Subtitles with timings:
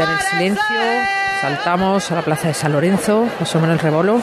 [0.00, 0.80] En el silencio.
[1.42, 3.26] Saltamos a la plaza de San Lorenzo.
[3.38, 4.22] José Manuel Rebolo.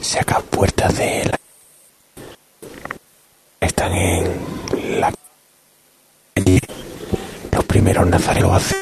[0.00, 1.38] Saca puertas de la...
[3.60, 5.12] Están en la.
[7.52, 8.78] Los primeros nazarenos hacen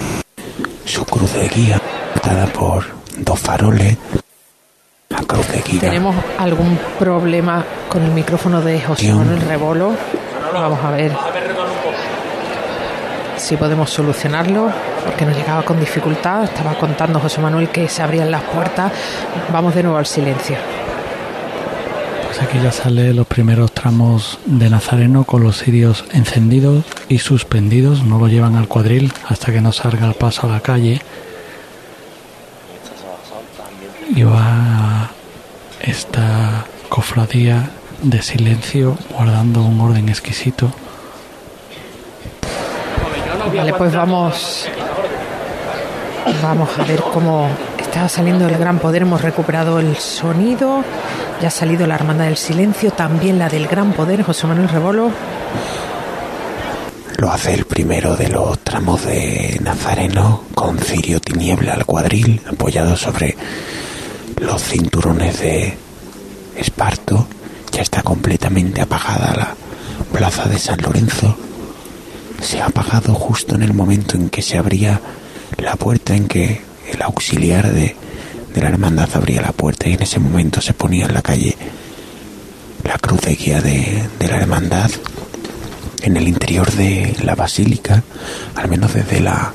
[0.85, 1.81] su cruz de guía,
[2.25, 2.85] dada por
[3.17, 3.97] dos faroles.
[5.09, 5.81] La cruz de guía.
[5.81, 9.97] Tenemos algún problema con el micrófono de José Manuel Rebolo.
[10.53, 11.30] Vamos a ver
[13.41, 14.71] si podemos solucionarlo,
[15.05, 16.45] porque nos llegaba con dificultad.
[16.45, 18.93] Estaba contando José Manuel que se abrían las puertas.
[19.53, 20.57] Vamos de nuevo al silencio.
[22.27, 28.05] Pues aquí ya sale los primeros tramos de Nazareno con los cirios encendidos y suspendidos.
[28.05, 31.01] No lo llevan al cuadril hasta que no salga el paso a la calle.
[34.15, 35.11] Y va
[35.81, 37.71] esta cofradía
[38.03, 40.73] de silencio guardando un orden exquisito.
[43.57, 44.69] Vale, pues vamos.
[46.43, 47.49] Vamos a ver cómo
[47.81, 49.03] está saliendo el gran poder.
[49.03, 50.85] Hemos recuperado el sonido.
[51.41, 55.11] Ya ha salido la Hermandad del Silencio, también la del Gran Poder, José Manuel Rebolo.
[57.17, 62.97] Lo hace el primero de los tramos de Nazareno con cirio tiniebla al cuadril, apoyado
[62.97, 63.37] sobre
[64.37, 65.77] los cinturones de
[66.57, 67.27] esparto.
[67.73, 69.55] Ya está completamente apagada la
[70.13, 71.37] plaza de San Lorenzo.
[72.41, 75.01] Se ha apagado justo en el momento en que se abría
[75.59, 77.95] la puerta, en que el auxiliar de,
[78.55, 81.57] de la hermandad abría la puerta y en ese momento se ponía en la calle
[82.85, 84.91] la cruz de guía de, de la hermandad
[86.03, 88.03] en el interior de la basílica,
[88.55, 89.53] al menos desde la,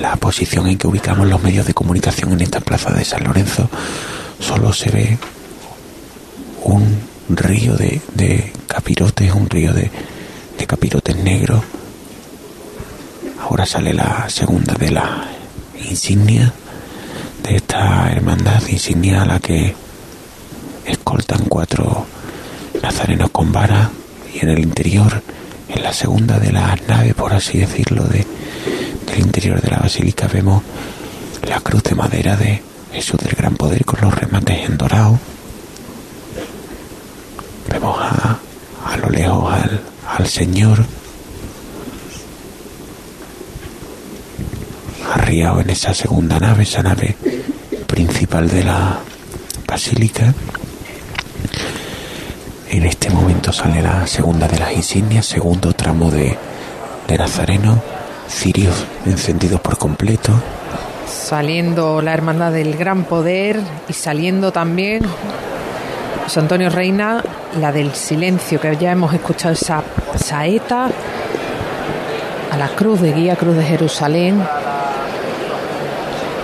[0.00, 3.68] la posición en que ubicamos los medios de comunicación en esta plaza de San Lorenzo,
[4.40, 5.18] solo se ve
[6.64, 9.90] un río de, de capirotes, un río de,
[10.58, 11.62] de capirotes negros.
[13.40, 15.28] Ahora sale la segunda de la
[15.88, 16.52] insignia
[17.42, 19.74] de esta hermandad, insignia a la que
[20.84, 22.06] escoltan cuatro
[22.82, 23.90] nazarenos con vara
[24.34, 25.22] y en el interior,
[25.68, 28.26] en la segunda de las naves, por así decirlo, de,
[29.06, 30.62] del interior de la basílica vemos
[31.48, 32.62] la cruz de madera de
[32.92, 35.18] Jesús del Gran Poder con los remates en dorado.
[37.70, 38.38] Vemos a,
[38.86, 40.84] a lo lejos al, al Señor
[45.12, 47.16] arriado en esa segunda nave, esa nave
[47.86, 48.98] principal de la
[49.66, 50.34] basílica.
[52.68, 56.36] En este momento sale la segunda de las insignias, segundo tramo de,
[57.08, 57.80] de Nazareno,
[58.28, 60.32] cirios encendidos por completo.
[61.08, 65.02] Saliendo la Hermandad del Gran Poder y saliendo también
[66.26, 67.22] José Antonio Reina,
[67.60, 69.84] la del silencio, que ya hemos escuchado esa
[70.16, 70.90] saeta
[72.50, 74.42] a la cruz de guía, cruz de Jerusalén.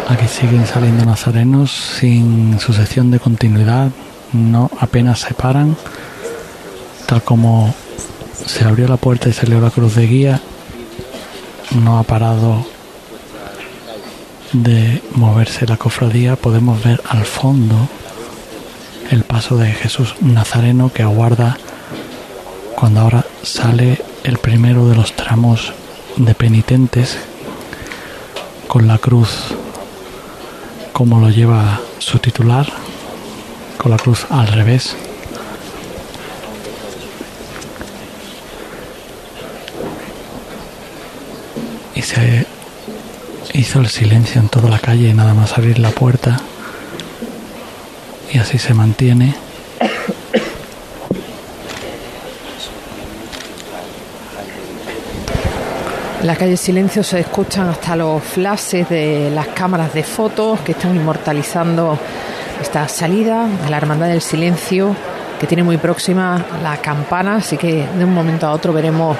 [0.09, 3.91] Aquí siguen saliendo nazarenos sin sucesión de continuidad,
[4.33, 5.77] no apenas se paran,
[7.07, 7.75] tal como
[8.47, 10.41] se abrió la puerta y salió la cruz de guía,
[11.75, 12.65] no ha parado
[14.53, 17.89] de moverse la cofradía, podemos ver al fondo
[19.13, 21.59] el paso de Jesús Nazareno que aguarda
[22.75, 25.75] cuando ahora sale el primero de los tramos
[26.17, 27.19] de penitentes
[28.69, 29.55] con la cruz
[30.95, 32.67] como lo lleva su titular,
[33.77, 34.97] con la cruz al revés.
[41.95, 42.47] Y se
[43.53, 46.41] hizo el silencio en toda la calle, nada más abrir la puerta.
[48.33, 49.35] Y así se mantiene.
[56.23, 60.73] En la calle Silencio se escuchan hasta los flashes de las cámaras de fotos que
[60.73, 61.99] están inmortalizando
[62.61, 64.97] esta salida de la Hermandad del Silencio,
[65.39, 69.15] que tiene muy próxima la campana, así que de un momento a otro veremos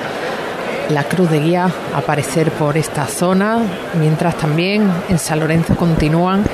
[0.89, 3.59] la cruz de guía aparecer por esta zona,
[3.99, 6.45] mientras también en San Lorenzo continúan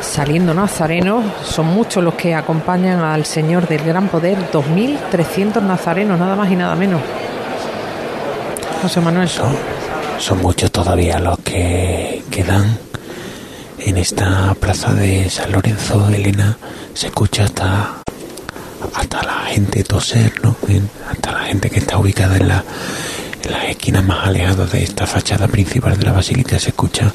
[0.00, 6.36] saliendo nazarenos, son muchos los que acompañan al Señor del Gran Poder, 2.300 nazarenos, nada
[6.36, 7.00] más y nada menos.
[8.82, 9.28] José Manuel.
[9.28, 9.54] Son,
[10.18, 12.78] son muchos todavía los que quedan
[13.78, 16.56] en esta plaza de San Lorenzo, Elena.
[16.94, 18.02] Se escucha hasta,
[18.94, 20.56] hasta la gente toser, ¿no?
[21.10, 22.64] Hasta la gente que está ubicada en, la,
[23.42, 26.58] en las esquinas más alejadas de esta fachada principal de la basílica.
[26.58, 27.12] Se escucha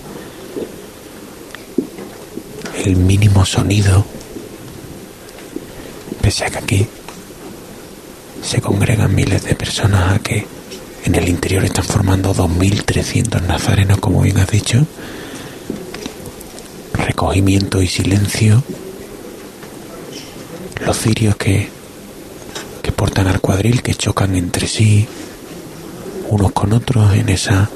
[2.85, 4.05] el mínimo sonido.
[6.21, 6.87] Pese a que aquí
[8.43, 10.45] se congregan miles de personas a que
[11.03, 14.85] En el interior están formando 2.300 nazarenos, como bien has dicho.
[16.93, 18.63] Recogimiento y silencio.
[20.85, 21.69] Los cirios que,
[22.83, 25.07] que portan al cuadril, que chocan entre sí,
[26.29, 27.67] unos con otros, en esa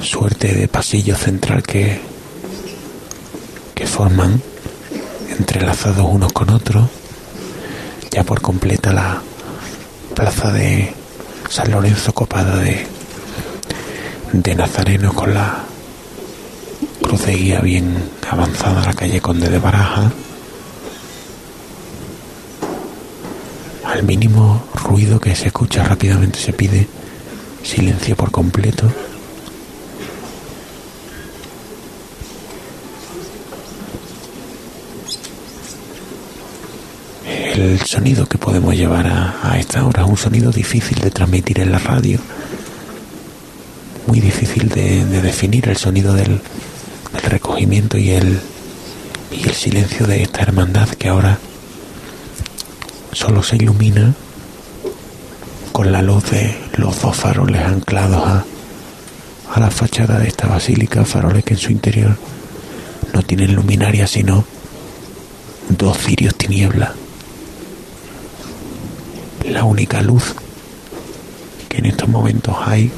[0.00, 2.13] suerte de pasillo central que, que
[3.94, 4.42] forman,
[5.38, 6.88] entrelazados unos con otros,
[8.10, 9.22] ya por completa la
[10.16, 10.92] plaza de
[11.48, 12.84] San Lorenzo copada de,
[14.32, 15.62] de Nazareno con la
[17.04, 20.10] cruz de guía bien avanzada a la calle Conde de Baraja.
[23.84, 26.88] Al mínimo ruido que se escucha rápidamente se pide
[27.62, 28.90] silencio por completo.
[37.54, 41.78] el sonido que podemos llevar a, esta hora, un sonido difícil de transmitir en la
[41.78, 42.18] radio,
[44.08, 46.40] muy difícil de, definir el sonido del,
[47.30, 48.40] recogimiento y el,
[49.54, 51.38] silencio de esta hermandad que ahora
[53.12, 54.12] solo se ilumina
[55.70, 58.44] con la luz de los dos faroles anclados a,
[59.54, 62.16] a la fachada de esta basílica, faroles que en su interior
[63.12, 64.44] no tienen luminaria sino
[65.68, 67.03] dos cirios tinieblas
[69.54, 70.34] la única luz
[71.68, 72.90] que en estos momentos hay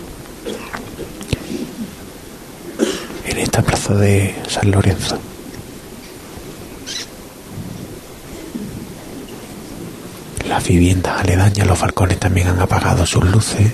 [3.26, 5.18] en esta plaza de San Lorenzo.
[10.48, 13.72] Las viviendas aledañas, los balcones también han apagado sus luces.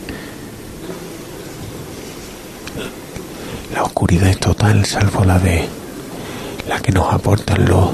[3.73, 5.69] La oscuridad es total, salvo la de
[6.69, 7.91] la que nos aportan los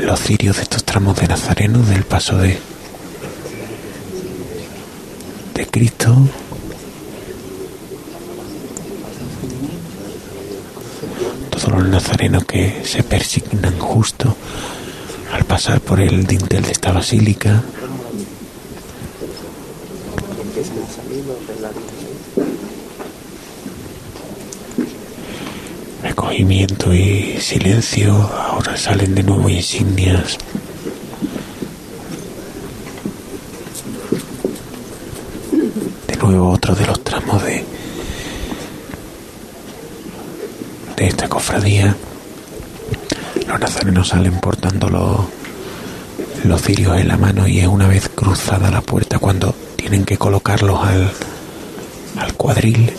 [0.00, 2.58] los cirios de estos tramos de Nazareno del paso de,
[5.54, 6.16] de Cristo.
[11.50, 14.36] Todos los nazarenos que se persignan justo
[15.32, 17.62] al pasar por el dintel de esta basílica.
[26.18, 28.12] Recogimiento y silencio.
[28.12, 30.36] Ahora salen de nuevo insignias.
[36.08, 37.64] De nuevo otro de los tramos de,
[40.96, 41.94] de esta cofradía.
[43.46, 45.20] Los nazarenos salen portando los,
[46.44, 50.18] los cirios en la mano y es una vez cruzada la puerta cuando tienen que
[50.18, 51.12] colocarlos al,
[52.18, 52.92] al cuadril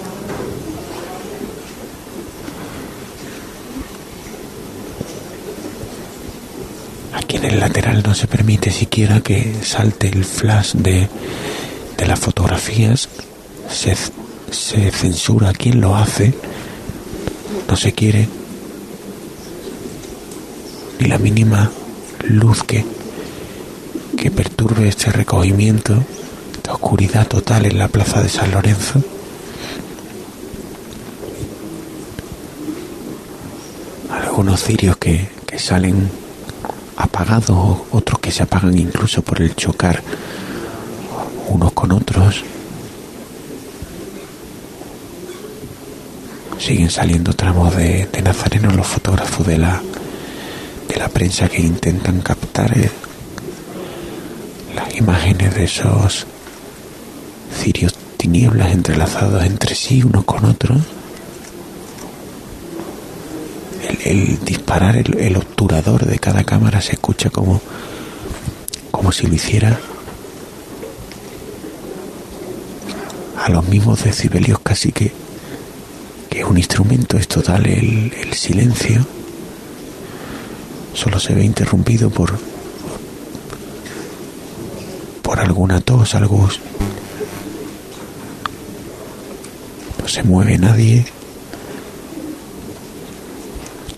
[7.39, 11.07] en el lateral no se permite siquiera que salte el flash de,
[11.97, 13.07] de las fotografías,
[13.69, 13.95] se,
[14.51, 16.33] se censura quien lo hace,
[17.67, 18.27] no se quiere.
[20.99, 21.71] Ni la mínima
[22.27, 22.83] luz que,
[24.17, 26.03] que perturbe este recogimiento,
[26.55, 29.01] esta oscuridad total en la plaza de San Lorenzo.
[34.11, 36.09] Algunos cirios que, que salen
[36.99, 40.03] apagados, otros que se apagan incluso por el chocar
[41.47, 42.43] unos con otros.
[46.59, 49.81] Siguen saliendo tramos de, Nazareno los fotógrafos de la,
[50.89, 52.91] de la prensa que intentan captar eh,
[54.75, 56.27] las imágenes de esos
[57.57, 60.81] cirios tinieblas entrelazados entre sí unos con otros
[64.09, 67.61] el, disparar el, obturador de cada cámara se escucha como,
[68.89, 69.79] como si lo hiciera
[73.37, 75.13] a los mismos decibelios casi que,
[76.27, 79.05] que es un instrumento, es total el, el silencio.
[80.95, 82.37] Solo se ve interrumpido por,
[85.21, 86.49] por alguna tos, algo...
[89.99, 91.05] No se mueve nadie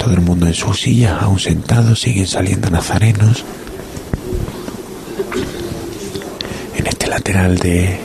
[0.01, 3.45] todo el mundo en sus sillas, aún sentados, siguen saliendo nazarenos.
[6.75, 7.99] En este lateral de,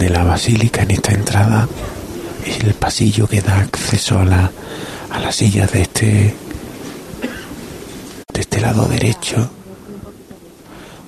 [0.00, 1.68] de la basílica, en esta entrada,
[2.44, 4.50] es el pasillo que da acceso a la,
[5.12, 6.34] a las sillas de este,
[8.32, 9.48] de este lado derecho.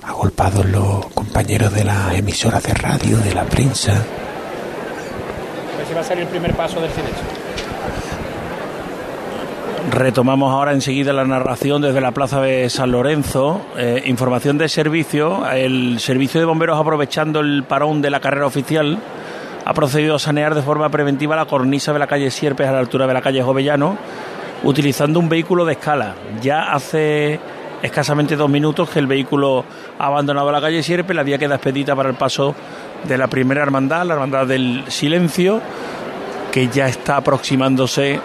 [0.04, 3.94] Agolpados los compañeros de las emisoras de radio, de la prensa.
[3.94, 7.37] A ver si va a salir el primer paso del silencio.
[9.90, 13.62] Retomamos ahora enseguida la narración desde la Plaza de San Lorenzo.
[13.76, 15.48] Eh, información de servicio.
[15.50, 18.98] El servicio de bomberos, aprovechando el parón de la carrera oficial,
[19.64, 22.80] ha procedido a sanear de forma preventiva la cornisa de la calle Sierpes a la
[22.80, 23.96] altura de la calle Jovellano,
[24.62, 26.14] utilizando un vehículo de escala.
[26.42, 27.40] Ya hace
[27.80, 29.64] escasamente dos minutos que el vehículo
[29.98, 32.54] ha abandonado la calle Sierpes, la vía queda expedita para el paso
[33.04, 35.62] de la primera hermandad, la hermandad del silencio,
[36.52, 38.20] que ya está aproximándose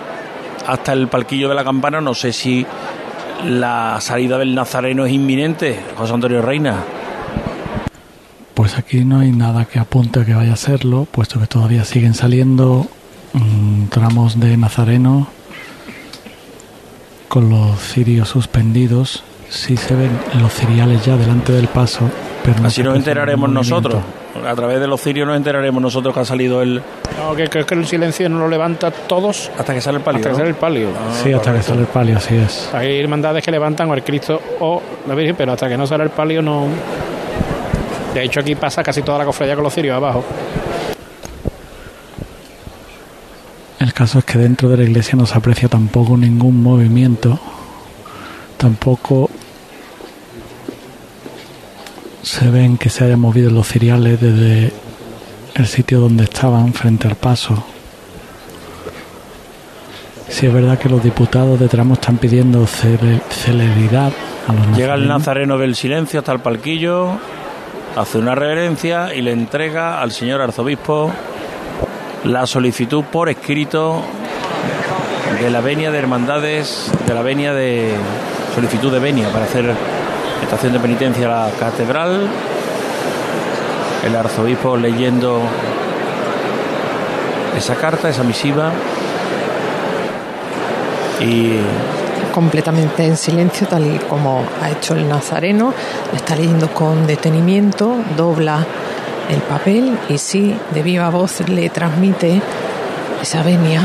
[0.67, 2.01] hasta el palquillo de la campana.
[2.01, 2.65] No sé si
[3.45, 6.83] la salida del Nazareno es inminente, José Antonio Reina.
[8.53, 11.83] Pues aquí no hay nada que apunte a que vaya a serlo, puesto que todavía
[11.85, 12.87] siguen saliendo
[13.33, 15.27] mm, tramos de Nazareno
[17.27, 19.23] con los cirios suspendidos.
[19.49, 22.09] Sí se ven los ciriales ya delante del paso,
[22.43, 24.03] pero no Así nos enteraremos nosotros.
[24.35, 26.81] A través de los cirios nos enteraremos nosotros que ha salido el.
[27.19, 30.17] No, que creo que el silencio no lo levanta todos Hasta que sale el palio.
[30.19, 30.89] hasta que sale el palio.
[31.23, 32.69] Sí, hasta que sale el palio, así es.
[32.73, 36.03] Hay hermandades que levantan o el Cristo o la Virgen, pero hasta que no sale
[36.05, 36.65] el palio no.
[38.13, 40.23] De hecho, aquí pasa casi toda la cofradía con los cirios abajo.
[43.79, 47.39] El caso es que dentro de la iglesia no se aprecia tampoco ningún movimiento,
[48.57, 49.29] tampoco
[52.43, 54.73] se ven que se hayan movido los ciriales desde
[55.55, 57.63] el sitio donde estaban frente al paso.
[60.27, 64.11] Sí es verdad que los diputados de tramo están pidiendo cele- celeridad
[64.49, 67.11] a los Llega el nazareno del silencio hasta el palquillo,
[67.95, 71.11] hace una reverencia y le entrega al señor arzobispo
[72.25, 74.01] la solicitud por escrito
[75.41, 77.93] de la venia de hermandades, de la venia de
[78.53, 79.73] solicitud de venia para hacer
[80.43, 82.27] estación de penitencia la catedral.
[84.05, 85.41] El arzobispo leyendo
[87.57, 88.71] esa carta, esa misiva.
[91.21, 91.57] Y
[92.33, 95.73] completamente en silencio, tal y como ha hecho el nazareno.
[96.13, 98.65] Está leyendo con detenimiento, dobla
[99.29, 102.41] el papel y sí, de viva voz le transmite
[103.21, 103.81] esa venia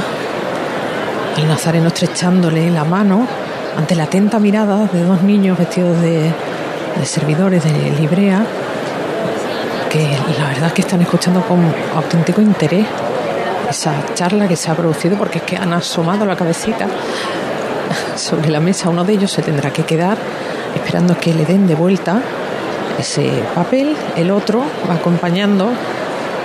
[1.37, 3.25] al nazareno estrechándole la mano
[3.77, 6.33] ante la atenta mirada de dos niños vestidos de,
[6.99, 8.45] de servidores de librea
[9.89, 11.61] que la verdad es que están escuchando con
[11.95, 12.87] auténtico interés
[13.71, 16.87] esa charla que se ha producido porque es que han asomado la cabecita
[18.17, 18.89] sobre la mesa.
[18.89, 20.19] Uno de ellos se tendrá que quedar
[20.75, 22.21] esperando que le den de vuelta
[22.99, 23.97] ese papel.
[24.17, 25.71] El otro va acompañando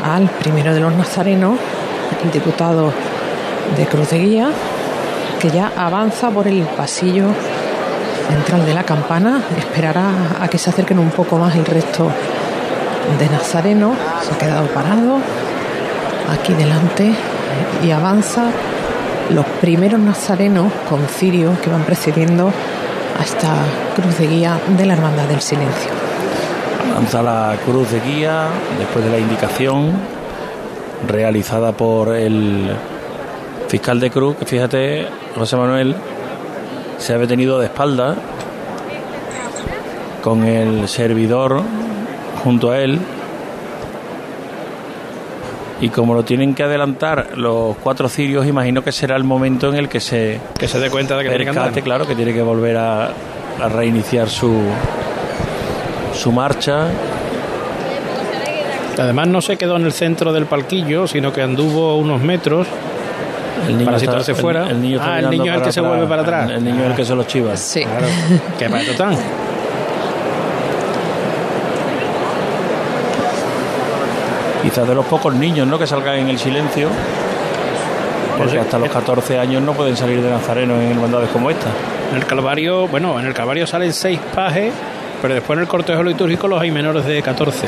[0.03, 1.57] al primero de los nazarenos,
[2.23, 2.93] el diputado
[3.77, 4.49] de Cruz de Guía,
[5.39, 7.27] que ya avanza por el pasillo
[8.29, 9.41] central de la campana.
[9.57, 10.09] Esperará
[10.41, 12.09] a que se acerquen un poco más el resto
[13.19, 13.97] de nazarenos.
[14.27, 15.17] Se ha quedado parado
[16.31, 17.13] aquí delante
[17.83, 18.45] y avanza
[19.29, 22.51] los primeros nazarenos con cirio que van precediendo
[23.19, 23.53] a esta
[23.95, 25.91] cruz de guía de la Hermandad del Silencio.
[26.93, 29.91] Lanza la cruz de guía después de la indicación
[31.07, 32.75] realizada por el
[33.67, 35.95] fiscal de cruz, que fíjate, José Manuel,
[37.03, 38.15] se ha detenido de espalda
[40.21, 41.61] con el servidor
[42.45, 42.97] junto a él.
[45.81, 49.75] Y como lo tienen que adelantar los cuatro cirios, imagino que será el momento en
[49.75, 51.65] el que se Que se dé cuenta de que tiene que andar.
[51.65, 54.61] percate, claro, que tiene que volver a, a reiniciar su,
[56.13, 56.87] su marcha.
[58.97, 62.65] Además, no se quedó en el centro del palquillo, sino que anduvo unos metros.
[63.67, 64.67] El niño Para está- situarse el- fuera.
[64.69, 66.49] El, niño está Ah, el niño es el que se vuelve para atrás.
[66.51, 67.55] El, niño es el que se los chiva.
[67.57, 67.83] Sí.
[67.83, 68.05] Claro.
[68.59, 69.17] que para tan.
[74.61, 75.77] Quizás de los pocos niños ¿no?
[75.77, 76.87] que salgan en el silencio.
[78.37, 81.67] Porque hasta los 14 años no pueden salir de Nazareno en hermandades como esta.
[82.11, 84.73] En el Calvario, bueno, en el Calvario salen seis pajes,
[85.21, 87.67] pero después en el cortejo litúrgico los hay menores de 14.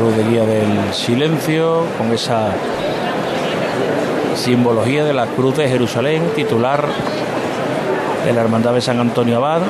[0.00, 2.48] Cruz de guía del silencio, con esa
[4.34, 6.84] simbología de la cruz de Jerusalén, titular
[8.24, 9.60] de la Hermandad de San Antonio Abad.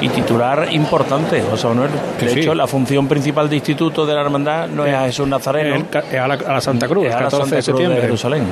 [0.00, 1.90] Y titular importante, José Manuel.
[2.20, 2.56] De Sí, hecho, sí.
[2.56, 6.20] la función principal de instituto de la hermandad no es a Jesús Nazareno, El es
[6.20, 8.00] a, la, a la Santa Cruz, es el a la 14 Santa de Cruz septiembre.
[8.02, 8.42] Jerusalén.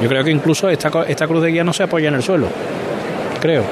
[0.00, 2.46] Yo creo que incluso esta, esta cruz de guía no se apoya en el suelo.
[3.40, 3.62] Creo.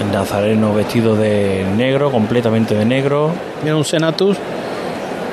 [0.00, 3.30] El nazareno vestido de negro, completamente de negro.
[3.62, 4.36] Tiene un senatus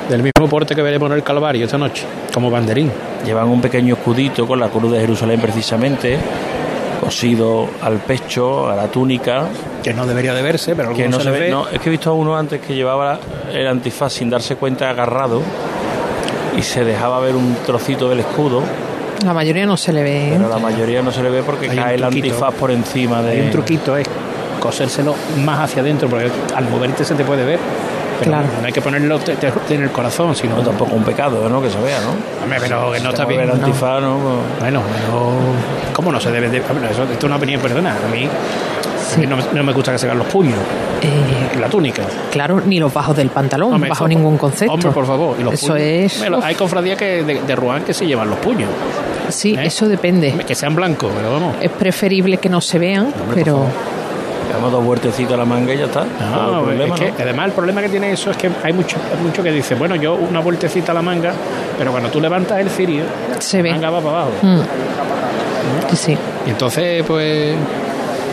[0.08, 2.90] del mismo porte que veremos en el Calvario esta noche, como banderín.
[3.24, 6.18] Llevan un pequeño escudito con la cruz de Jerusalén precisamente,
[7.00, 9.46] cosido al pecho, a la túnica.
[9.82, 12.10] que no debería de verse, pero Que no se ve, no, es que he visto
[12.10, 13.18] a uno antes que llevaba
[13.52, 15.42] el antifaz sin darse cuenta agarrado
[16.56, 18.62] y se dejaba ver un trocito del escudo,
[19.24, 20.28] La mayoría no se le ve.
[20.28, 20.34] ¿eh?
[20.36, 23.22] pero la mayoría no se le ve porque Hay un cae el antifaz por encima
[23.22, 23.32] de.
[23.32, 24.06] Hay un truquito, es
[24.62, 25.14] cosérselo
[25.44, 27.58] más hacia adentro, porque al moverte se te puede ver.
[28.20, 28.46] Pero Claro.
[28.60, 31.60] no hay que ponerlo te- te- en el corazón, sino No, tampoco un pecado, ¿no?
[31.60, 32.10] Que se vea, ¿no?
[32.44, 33.40] Hombre, pero que no Si está bien.
[33.40, 33.54] el no.
[33.54, 34.16] antifaz, ¿no?
[34.60, 35.32] Bueno, pero
[35.92, 36.60] ¿cómo no se debe de.?
[36.60, 37.96] Bueno, eso, esto es una opinión personal.
[37.96, 40.54] A mí, a mí no, me- no me gusta que se vean los puños,
[41.00, 42.02] Eh, la túnica.
[42.30, 44.72] claro, ni los bajos del pantalón, Hombre, bajo eso- ningún concepto.
[44.72, 45.36] Hombre, por favor.
[45.40, 45.80] Y los Eso puños.
[45.82, 46.22] es.
[46.22, 48.70] Hombre, Hay cofradías que de, de Ruán que se llevan los puños.
[49.30, 49.66] Sí, ¿eh?
[49.66, 50.32] eso depende.
[50.46, 51.56] Que sean blancos, pero vamos.
[51.60, 53.68] Es preferible que no se vean, pero favor.
[54.48, 56.04] Le damos dos vueltecitas a la manga y ya está.
[56.04, 57.14] No, No hay problema, es que ¿no?
[57.20, 60.14] además el problema que tiene eso es que hay mucho, mucho que dice, bueno, yo
[60.14, 61.32] una vueltecita a la manga,
[61.78, 63.04] pero cuando tú levantas el cirio,
[63.38, 63.70] Se la ve.
[63.72, 64.30] manga va para abajo.
[64.42, 64.60] Mm.
[65.90, 66.18] Sí, sí.
[66.46, 67.54] Y entonces, pues,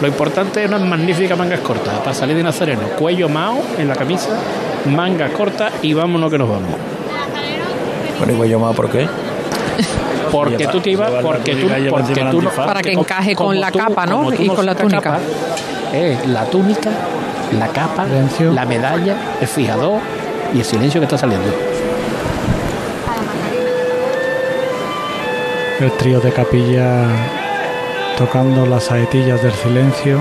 [0.01, 2.81] lo importante es unas magníficas mangas cortas para salir de Nazareno.
[2.97, 4.29] Cuello mao en la camisa,
[4.87, 6.69] mangas cortas y vámonos que nos vamos.
[8.17, 9.07] Bueno, igual yo más, ¿por qué?
[10.31, 12.49] Porque Lleva- tú te ibas, porque tú, porque tú no.
[12.51, 14.31] Para que encaje con la capa, ¿no?
[14.31, 15.01] Y con la túnica.
[15.01, 15.19] capa,
[15.93, 16.91] es la túnica,
[17.57, 18.53] la capa, Silencio.
[18.53, 19.99] la medalla, el fijador
[20.53, 21.53] y el silencio que está saliendo.
[25.79, 27.07] El trío de capilla
[28.17, 30.19] tocando las saetillas del silencio.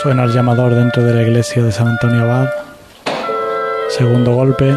[0.00, 2.67] Suena el llamador dentro de la iglesia de San Antonio Abad.
[3.88, 4.76] Segundo golpe.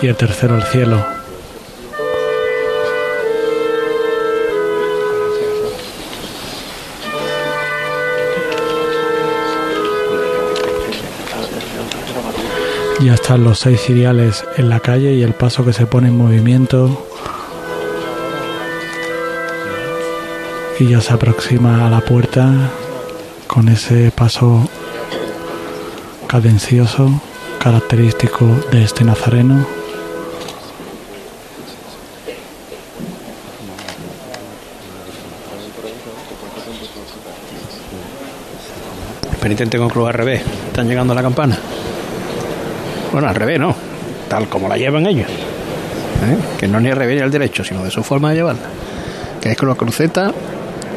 [0.00, 1.04] Y el tercero al cielo.
[13.00, 16.16] Ya están los seis ciriales en la calle y el paso que se pone en
[16.16, 17.06] movimiento.
[20.80, 22.70] Y ya se aproxima a la puerta
[23.46, 24.68] con ese paso
[26.26, 27.20] cadencioso
[27.58, 29.66] característico de este nazareno.
[39.40, 40.42] Penitente con cruz al revés.
[40.66, 41.58] Están llegando a la campana.
[43.12, 43.74] Bueno, al revés, no.
[44.28, 45.28] Tal como la llevan ellos.
[45.28, 46.38] ¿Eh?
[46.58, 48.68] Que no ni al revés ni al derecho, sino de su forma de llevarla.
[49.40, 50.32] Que es con la cruceta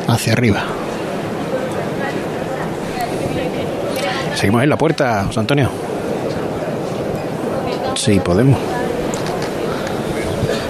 [0.07, 0.63] hacia arriba.
[4.35, 5.69] Seguimos en la puerta, José Antonio.
[8.03, 8.59] Sí, podemos.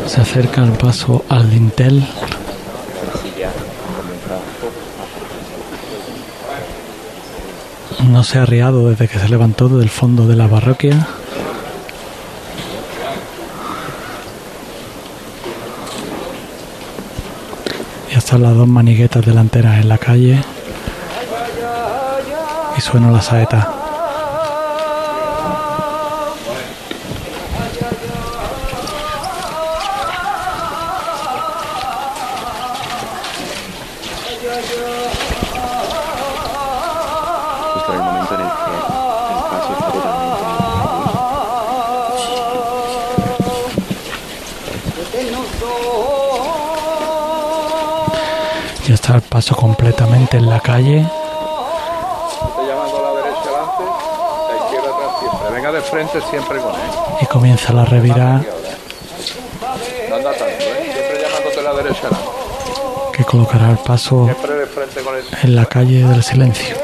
[0.05, 2.05] Se acerca el paso al dintel.
[8.09, 11.07] No se ha arriado desde que se levantó del fondo de la parroquia.
[18.11, 20.43] Ya están las dos maniguetas delanteras en la calle.
[22.77, 23.80] Y suena la saeta.
[48.87, 50.99] Ya está el paso completamente en la calle.
[50.99, 53.83] Estoy llamando la derecha adelante,
[54.49, 55.49] la izquierda atrás siempre.
[55.53, 56.81] Venga de frente siempre con él.
[57.21, 58.43] Y comienza la revirada
[60.09, 60.91] No anda tanto, ¿eh?
[60.93, 62.09] Siempre llamándote la derecha
[63.13, 64.29] que colocará el paso
[65.43, 66.75] en la calle del silencio.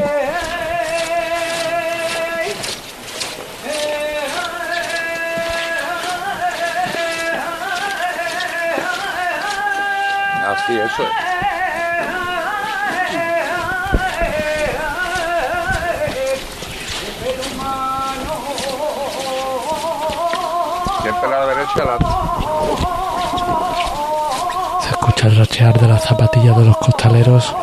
[25.18, 27.56] Escucha el rachear de las zapatillas de los costaleros.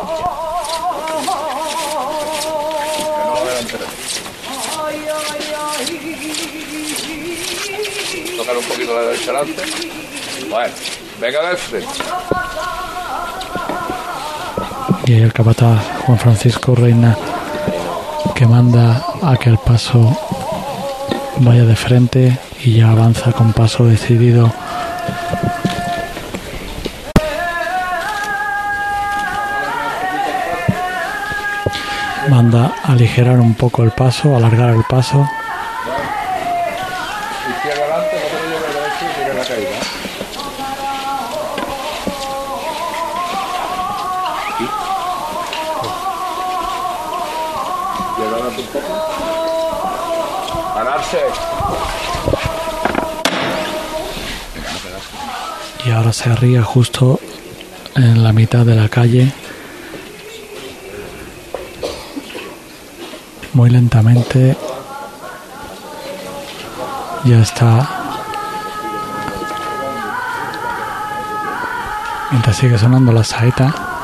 [8.37, 9.63] Tocar un poquito la derecha adelante.
[10.49, 10.73] Bueno,
[11.21, 11.87] venga de frente.
[15.05, 17.17] Y ahí el capataz Juan Francisco Reina
[18.33, 20.17] que manda a que el paso
[21.37, 24.51] vaya de frente y ya avanza con paso decidido.
[32.29, 35.27] manda aligerar un poco el paso, alargar el paso.
[55.85, 57.19] Y ahora se arría justo
[57.95, 59.31] en la mitad de la calle.
[63.55, 64.57] Muy lentamente
[67.23, 67.89] ya está.
[72.31, 73.94] Mientras sigue sonando la saeta.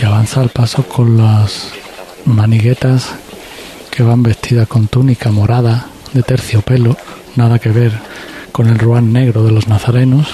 [0.00, 1.72] Y avanza al paso con las
[2.24, 3.14] maniguetas
[3.90, 6.96] que van vestidas con túnica morada de terciopelo,
[7.34, 7.98] nada que ver
[8.52, 10.28] con el ruán negro de los nazarenos.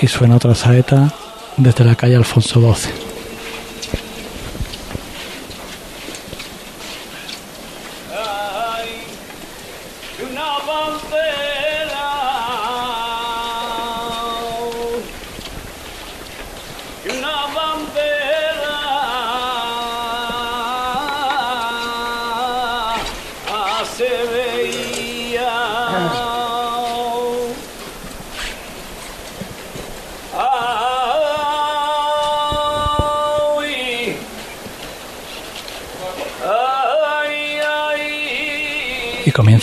[0.00, 1.12] Y suena otra saeta
[1.58, 2.97] desde la calle Alfonso XII.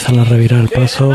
[0.06, 1.12] Comienzan a revirar el paso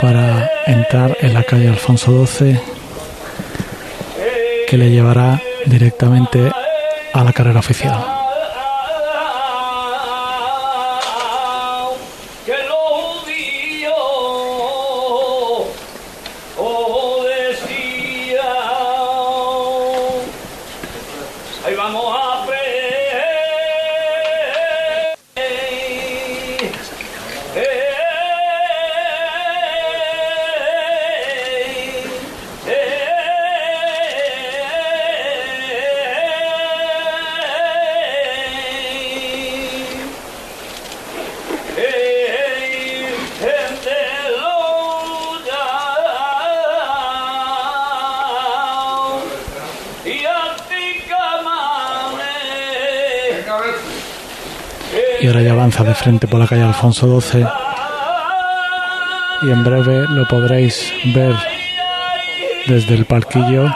[0.00, 2.60] para entrar en la calle Alfonso XII
[4.68, 6.50] que le llevará directamente
[7.12, 8.15] a la carrera oficial.
[55.96, 57.46] Frente por la calle Alfonso XII
[59.42, 61.34] y en breve lo podréis ver
[62.66, 63.66] desde el palquillo.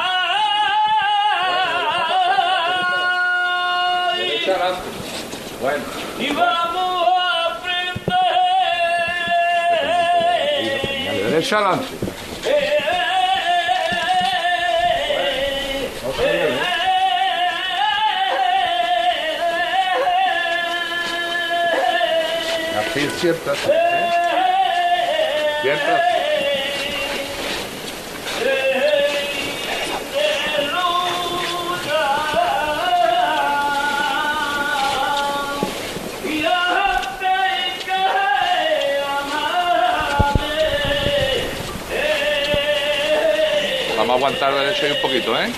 [44.71, 45.53] Derecho ahí un poquito, ¿eh?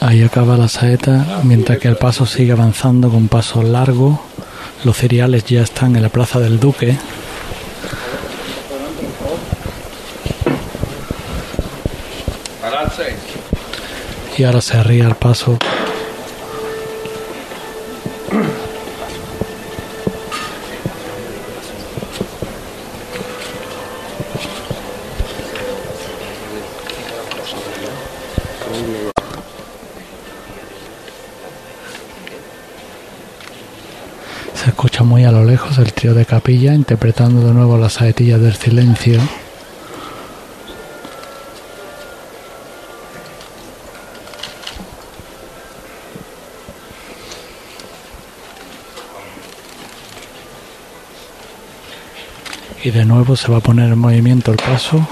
[0.00, 4.20] Ahí acaba la saeta, mientras que el paso sigue avanzando con paso largo.
[4.84, 6.96] Los cereales ya están en la plaza del Duque.
[14.36, 15.58] Y ahora se arría el paso.
[36.12, 39.20] de capilla, interpretando de nuevo las saetillas del silencio.
[52.82, 55.08] Y de nuevo se va a poner en movimiento el paso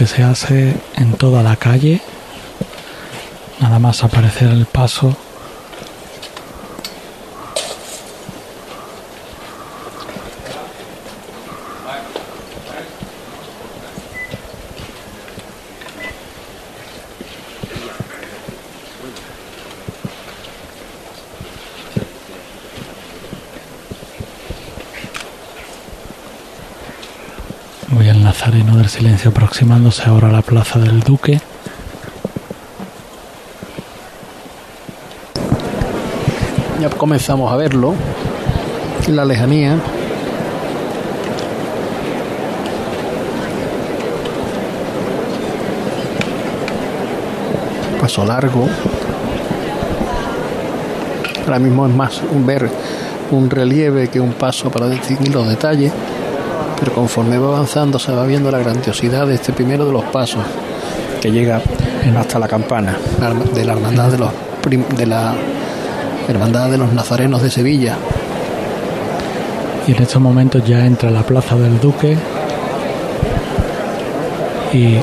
[0.00, 2.00] que se hace en toda la calle.
[3.60, 5.14] Nada más aparecer el paso.
[27.92, 31.40] Voy al Nazareno del Silencio aproximándose ahora a la Plaza del Duque.
[36.80, 37.94] Ya comenzamos a verlo
[39.08, 39.76] en la lejanía.
[48.00, 48.68] Paso largo.
[51.44, 52.70] Ahora mismo es más un ver
[53.32, 55.92] un relieve que un paso para distinguir los detalles,
[56.80, 60.42] pero conforme va avanzando se va viendo la grandiosidad de este primero de los pasos
[61.20, 61.60] que llega
[62.18, 62.96] hasta la campana
[63.54, 64.30] de la hermandad de los
[64.96, 65.34] de la
[66.28, 67.96] hermandad de los nazarenos de Sevilla.
[69.86, 72.16] Y en estos momentos ya entra la Plaza del Duque.
[74.72, 74.98] Y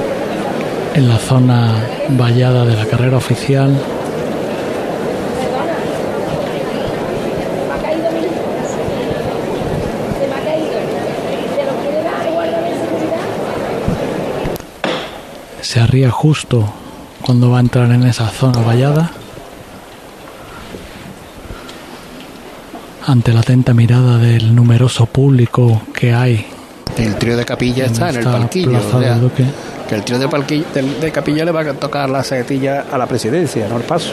[0.94, 1.74] en la zona
[2.10, 3.70] vallada de la carrera oficial
[7.68, 8.34] me ha caído mi hijo.
[10.20, 10.78] Se me ha caído.
[11.56, 12.32] ¿Se lo quiere dar?
[12.32, 13.20] Guárdame en seguridad.
[16.10, 16.72] Justo
[17.22, 19.12] cuando va a entrar en esa zona vallada.
[23.06, 26.46] Ante la atenta mirada del numeroso público que hay
[26.98, 28.78] El trío de capilla en está en el palquillo.
[28.78, 29.20] O sea,
[29.88, 30.66] que el trío de, palquillo,
[31.00, 34.12] de capilla le va a tocar la saetilla a la presidencia, no el paso.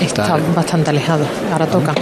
[0.00, 1.24] Está Está- bastante alejado.
[1.50, 1.94] Ahora toca.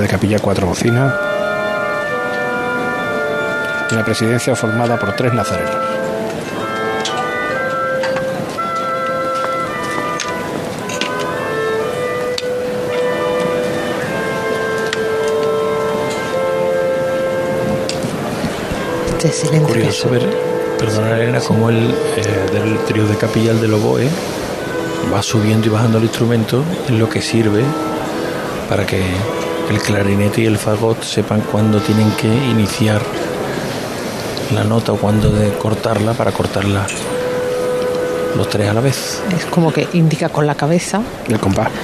[0.00, 1.14] De capilla, cuatro bocinas.
[3.90, 5.74] Y la presidencia formada por tres nazarenos.
[19.08, 19.66] Este silencio.
[19.66, 20.22] que Curioso ver,
[20.78, 24.08] perdona Elena, como el eh, del trío de capilla el del oboe
[25.12, 27.62] va subiendo y bajando el instrumento, es lo que sirve
[28.68, 29.02] para que
[29.70, 33.00] el clarinete y el fagot sepan cuándo tienen que iniciar
[34.52, 36.86] la nota o cuándo de cortarla para cortarla
[38.36, 39.22] los tres a la vez.
[39.36, 41.00] Es como que indica con la cabeza.
[41.28, 41.68] El compás.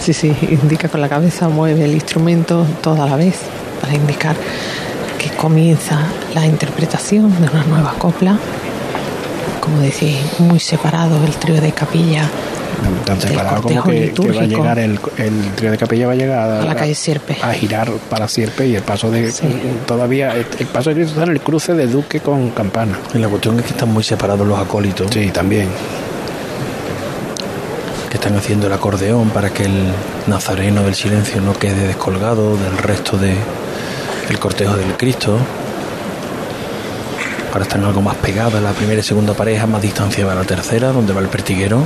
[0.00, 3.34] Sí, sí, indica con la cabeza, mueve el instrumento todo a la vez
[3.82, 4.34] para indicar
[5.18, 5.98] que comienza
[6.34, 8.38] la interpretación de una nueva copla.
[9.60, 12.30] Como decís, muy separado el trío de capilla
[13.04, 16.12] Tan del separado como que, que va a llegar el, el trío de capilla va
[16.12, 17.36] a llegar A la calle Sierpe.
[17.42, 19.46] a girar para Sierpe y el paso de Sí.
[19.86, 22.98] todavía el, el paso de Cristo está en el cruce de Duque con Campana.
[23.14, 25.68] Y la cuestión es que están muy separados los acólitos, Sí, también.
[28.08, 29.92] que están haciendo el acordeón para que el
[30.26, 33.34] nazareno del silencio no quede descolgado del resto de
[34.28, 35.36] el cortejo del Cristo.
[37.52, 40.92] Ahora están algo más pegadas la primera y segunda pareja, más distancia va la tercera,
[40.92, 41.82] donde va el pertiguero.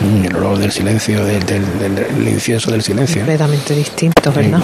[0.00, 3.16] El olor del silencio, del, del- del- del incienso del silencio.
[3.18, 4.60] completamente distinto, ¿verdad?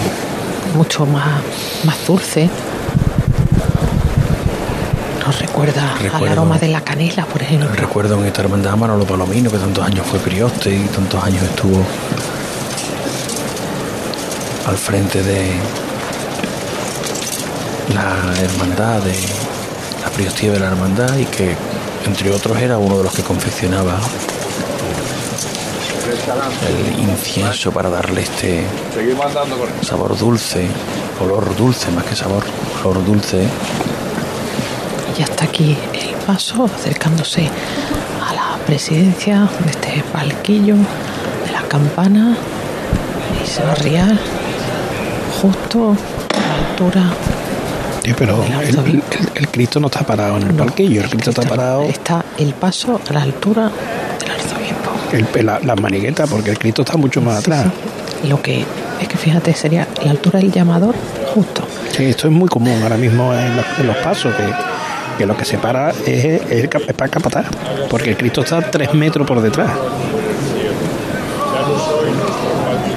[0.75, 1.41] Mucho más,
[1.83, 2.49] más dulce.
[5.25, 7.69] Nos recuerda al Recuerdo- aroma de la canela, por ejemplo.
[7.75, 11.83] Recuerdo en esta hermandad Manolo Palomino, que tantos años fue prioste y tantos años estuvo
[14.67, 15.51] al frente de
[17.93, 19.13] la hermandad, de
[20.03, 21.55] la priostía de la hermandad, y que
[22.05, 23.99] entre otros era uno de los que confeccionaba
[26.31, 28.63] el incienso para darle este
[29.81, 30.67] sabor dulce,
[31.23, 32.43] olor dulce más que sabor,
[32.83, 33.47] olor dulce.
[35.17, 37.49] Ya está aquí el paso acercándose
[38.29, 40.75] a la presidencia de este palquillo
[41.45, 42.35] de la campana
[43.41, 44.17] y se va a arriar
[45.41, 45.91] justo
[46.35, 47.03] a la altura.
[48.03, 49.17] Sí, pero el, arzobispo.
[49.19, 52.23] el- el Cristo no está parado en el No, palquillo, el Cristo está parado Está
[52.37, 53.71] el paso a la altura.
[55.11, 57.65] El, la, la manigueta, porque el Cristo está mucho más atrás.
[57.65, 58.27] sí.
[58.27, 58.65] Lo que
[58.99, 60.95] es que fíjate sería la altura del llamador
[61.35, 61.67] justo.
[61.91, 64.43] Sí, esto es muy común ahora mismo en los, en los pasos, que,
[65.19, 67.45] que lo que separa es, es, el es para capataz,
[67.91, 69.69] porque el Cristo está tres metros por detrás.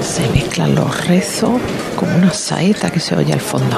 [0.01, 1.51] Se mezclan los rezos
[1.95, 3.77] como una saeta que se oye al fondo.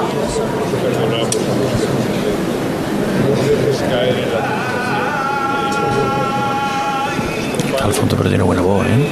[7.84, 9.10] Al fondo pero tiene buena voz, ¿eh?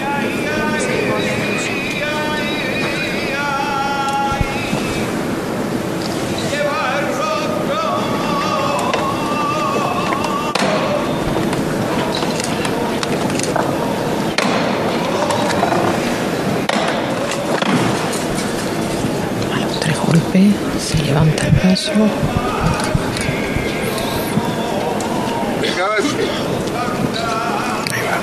[19.61, 21.93] Los tres golpes se levanta el paso.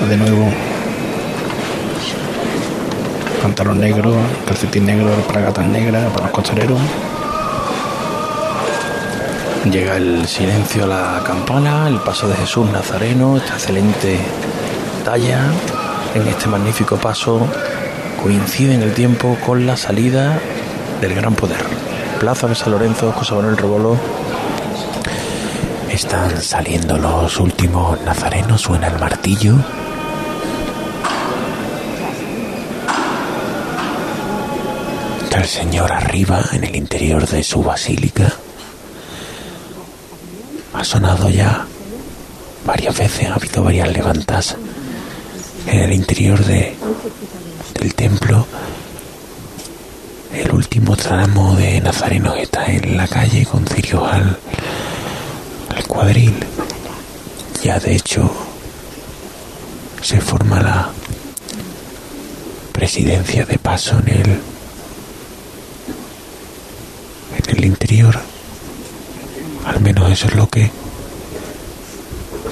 [0.08, 0.48] De nuevo.
[3.42, 4.14] Pantalón negro,
[4.46, 6.80] calcetín negro, pragatas negras para los costereros.
[9.70, 14.18] Llega el silencio a la campana, el paso de Jesús Nazareno, esta excelente
[15.04, 15.40] talla
[16.14, 17.46] en este magnífico paso
[18.22, 20.38] coincide en el tiempo con la salida
[21.00, 21.60] del gran poder.
[22.18, 23.96] Plaza de San Lorenzo, José Manuel Rebolo,
[25.90, 29.56] Están saliendo los últimos nazarenos, suena el martillo.
[35.40, 38.30] El Señor arriba en el interior de su basílica.
[40.74, 41.64] Ha sonado ya
[42.66, 44.54] varias veces, ha habido varias levantas
[45.66, 46.76] en el interior de,
[47.72, 48.46] del templo.
[50.34, 54.38] El último tramo de nazarenos está en la calle con cirios al,
[55.74, 56.34] al cuadril.
[57.62, 58.30] Ya de hecho
[60.02, 60.90] se forma la
[62.72, 64.40] presidencia de paso en el
[67.46, 67.64] en el
[69.66, 70.70] Al menos eso es lo que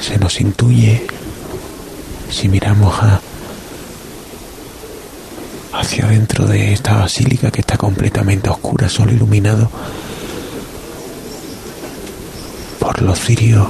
[0.01, 1.07] se nos intuye
[2.29, 3.21] si miramos a
[5.75, 9.71] hacia dentro de esta basílica que está completamente oscura, solo iluminado
[12.81, 13.69] por los cirios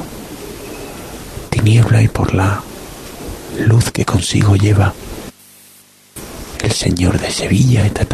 [1.51, 2.63] tiniebla y por la
[3.67, 4.95] luz que consigo lleva
[6.63, 8.07] el señor de Sevilla, esta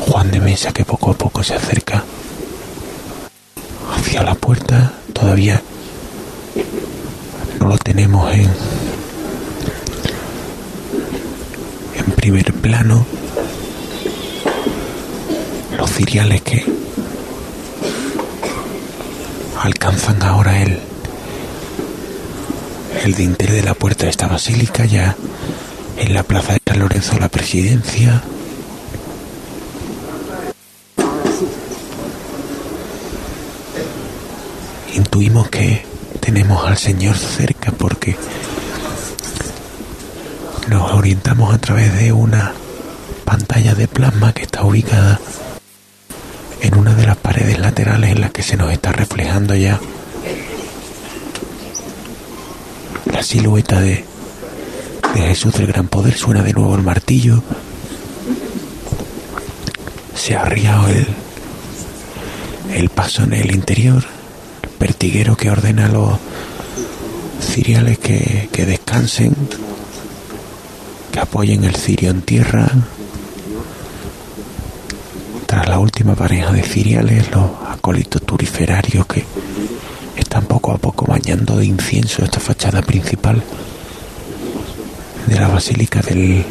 [0.00, 2.04] Juan de Mesa, que poco a poco se acerca
[4.12, 5.62] hacia la puerta, todavía
[7.58, 8.46] no lo tenemos en,
[11.96, 13.06] en primer plano,
[15.78, 16.62] los ciriales que
[19.62, 20.78] alcanzan ahora el
[23.04, 25.16] el dintel de la puerta de esta basílica ya
[25.96, 28.22] en la plaza de San Lorenzo la presidencia
[35.12, 35.84] intuimos que
[36.20, 38.16] tenemos al Señor cerca porque
[40.70, 42.54] nos orientamos a través de una
[43.26, 45.20] pantalla de plasma que está ubicada
[46.62, 49.78] en una de las paredes laterales en las que se nos está reflejando ya
[53.12, 54.06] la silueta de,
[55.14, 56.16] de Jesús del Gran Poder.
[56.16, 57.42] Suena de nuevo el martillo.
[60.14, 61.06] Se ha arriado el,
[62.72, 64.21] el paso en el interior.
[64.82, 66.18] Pertiguero que ordena los
[67.40, 69.32] ciriales que, que descansen,
[71.12, 72.68] que apoyen el cirio en tierra.
[75.46, 79.24] Tras la última pareja de ciriales, los acólitos turiferarios que
[80.16, 83.40] están poco a poco bañando de incienso esta fachada principal
[85.28, 86.44] de la Basílica del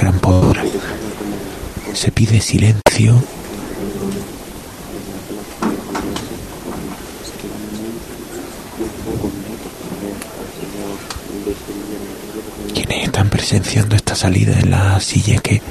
[0.00, 0.62] Gran Poder.
[1.92, 3.20] Se pide silencio.
[12.74, 15.62] Quienes están presenciando esta salida en la silla que,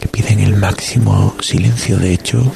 [0.00, 2.52] que piden el máximo silencio, de hecho,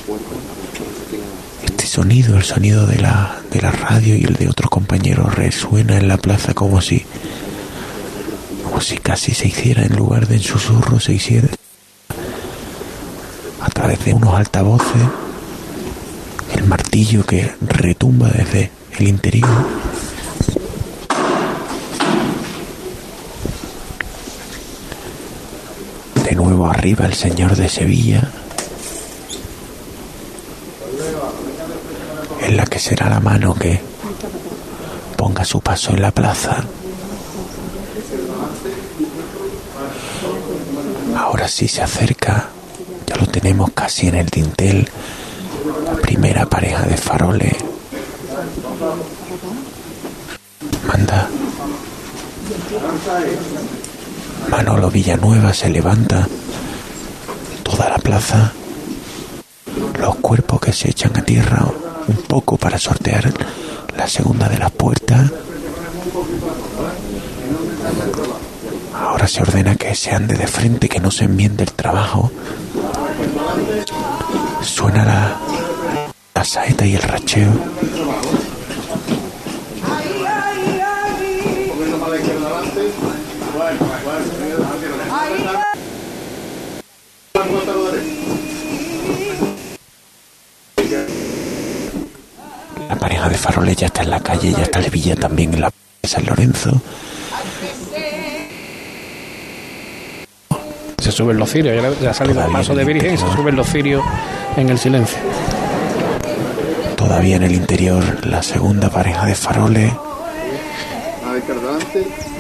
[1.65, 5.99] este sonido, el sonido de la, de la radio y el de otros compañeros resuena
[5.99, 7.05] en la plaza como si,
[8.65, 11.47] como si casi se hiciera en lugar de en susurro, se hiciera
[13.61, 15.03] a través de unos altavoces,
[16.57, 19.49] el martillo que retumba desde el interior.
[26.31, 26.37] De
[26.69, 28.29] arriba el señor de Sevilla,
[32.43, 33.81] en la que será la mano que
[35.17, 36.65] ponga su paso en la plaza.
[41.17, 42.49] Ahora sí se acerca,
[43.07, 44.89] ya lo tenemos casi en el dintel,
[46.03, 47.55] primera pareja de faroles.
[50.87, 51.29] Manda.
[54.49, 56.27] Manolo Villanueva se levanta.
[60.01, 61.65] Los cuerpos que se echan a tierra
[62.09, 63.33] un poco para sortear
[63.97, 65.31] la segunda de las puertas.
[68.93, 72.33] Ahora se ordena que se ande de frente, que no se enmiende el trabajo.
[74.63, 75.37] Suena la,
[76.35, 77.53] la saeta y el racheo.
[93.69, 96.81] Ya está en la calle, ya está Levilla también en la de San Lorenzo.
[100.99, 103.23] Se suben los cirios, ya, ya ha salido el paso de el Virgen y se
[103.23, 103.37] interior.
[103.37, 104.05] suben los cirios
[104.57, 105.19] en el silencio.
[106.97, 109.93] Todavía en el interior la segunda pareja de faroles.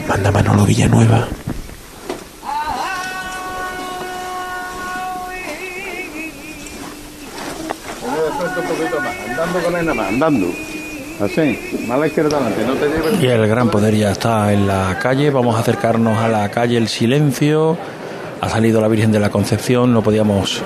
[0.08, 1.28] Manda Manolo Villanueva.
[8.56, 10.46] un poquito más, andando con él nada más, andando.
[11.22, 13.22] Así, más a la izquierda adelante, no te lleves.
[13.22, 15.30] Y el gran poder ya está en la calle.
[15.30, 17.76] Vamos a acercarnos a la calle El Silencio.
[18.40, 19.92] Ha salido la Virgen de la Concepción.
[19.92, 20.62] No podíamos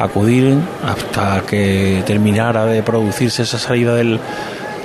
[0.00, 4.18] acudir hasta que terminara de producirse esa salida del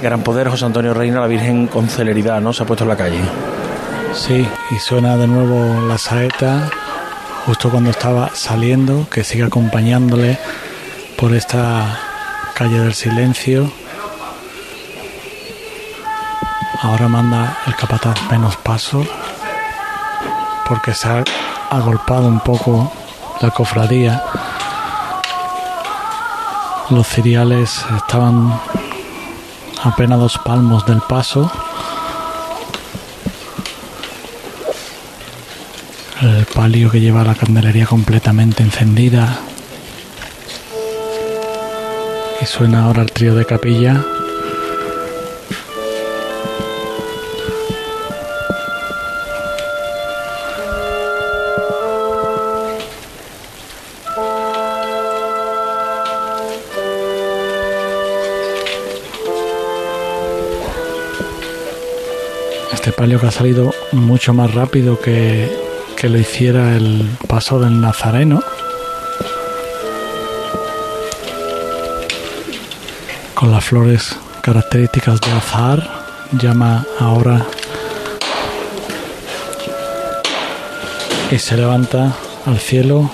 [0.04, 0.50] gran poder.
[0.50, 2.54] José Antonio Reina, la Virgen con celeridad, ¿no?
[2.54, 3.22] Se ha puesto en la calle.
[4.14, 6.70] Sí, y suena de nuevo la saeta
[7.46, 10.38] justo cuando estaba saliendo, que sigue acompañándole
[11.18, 12.00] por esta
[12.54, 13.72] calle del silencio.
[16.84, 19.06] Ahora manda el capataz menos paso
[20.68, 21.24] porque se ha
[21.70, 22.92] agolpado un poco
[23.40, 24.24] la cofradía.
[26.90, 28.60] Los ciriales estaban
[29.84, 31.52] apenas dos palmos del paso.
[36.22, 39.38] El palio que lleva la candelería completamente encendida.
[42.42, 44.04] Y suena ahora el trío de capilla.
[63.02, 65.52] Que ha salido mucho más rápido que,
[65.98, 68.44] que lo hiciera el paso del Nazareno.
[73.34, 75.90] Con las flores características de azahar,
[76.34, 77.44] llama ahora
[81.32, 83.10] y se levanta al cielo.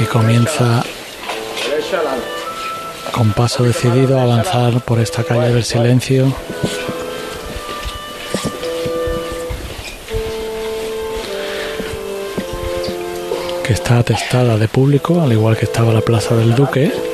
[0.00, 0.82] Y comienza
[3.14, 6.34] con paso decidido a avanzar por esta calle del silencio.
[13.62, 17.13] que está atestada de público, al igual que estaba la Plaza del Duque.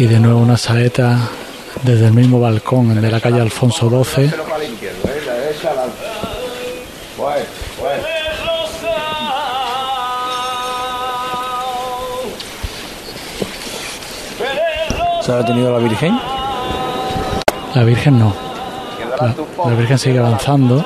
[0.00, 1.28] Y de nuevo una saeta
[1.82, 4.30] desde el mismo balcón, el de la calle Alfonso XII.
[15.20, 16.16] ¿Se ha detenido la Virgen?
[17.74, 18.36] La Virgen no.
[19.20, 19.34] La,
[19.68, 20.84] la Virgen sigue avanzando.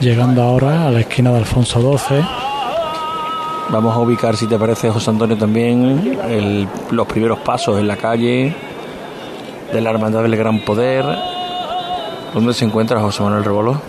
[0.00, 2.39] Llegando ahora a la esquina de Alfonso XII.
[3.72, 6.18] Vamos a ubicar, si te parece, José Antonio, también
[6.90, 8.52] los primeros pasos en la calle
[9.72, 11.04] de la Hermandad del Gran Poder.
[12.34, 13.80] ¿Dónde se encuentra José Manuel Rebolo?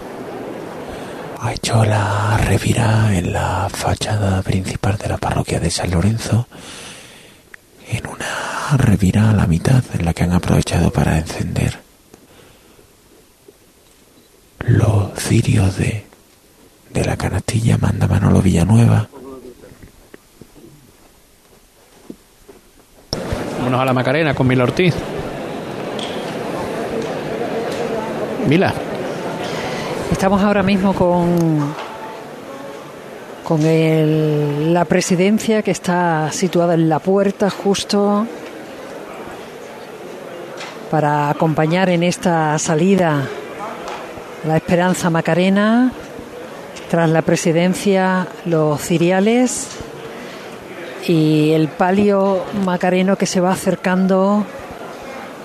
[1.40, 6.46] Ha hecho la revira en la fachada principal de la parroquia de San Lorenzo,
[7.90, 11.80] en una revira a la mitad en la que han aprovechado para encender
[14.60, 16.06] los cirios de,
[16.92, 19.08] de la canastilla Manda Manolo Villanueva.
[23.62, 24.96] Vámonos a la Macarena con Mila Ortiz.
[28.48, 28.74] Mila,
[30.12, 31.76] Estamos ahora mismo con,
[33.44, 38.26] con la presidencia que está situada en la puerta justo
[40.90, 43.28] para acompañar en esta salida
[44.48, 45.92] la Esperanza Macarena.
[46.90, 49.68] Tras la presidencia, los ciriales
[51.08, 54.46] y el palio macareno que se va acercando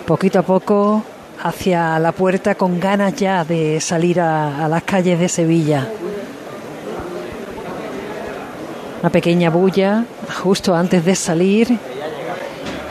[0.06, 1.02] poquito a poco
[1.42, 5.88] hacia la puerta con ganas ya de salir a, a las calles de Sevilla.
[9.00, 10.04] Una pequeña bulla
[10.42, 11.78] justo antes de salir.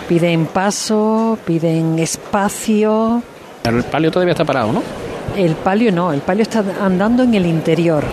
[0.07, 3.24] Piden paso, piden espacio.
[3.63, 4.84] el palio todavía está parado, ¿no?
[5.36, 8.03] El palio no, el palio está andando en el interior.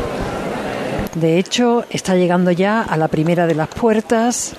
[1.14, 4.54] De hecho, está llegando ya a la primera de las puertas.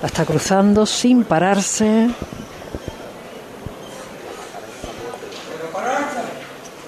[0.00, 2.10] La está cruzando sin pararse.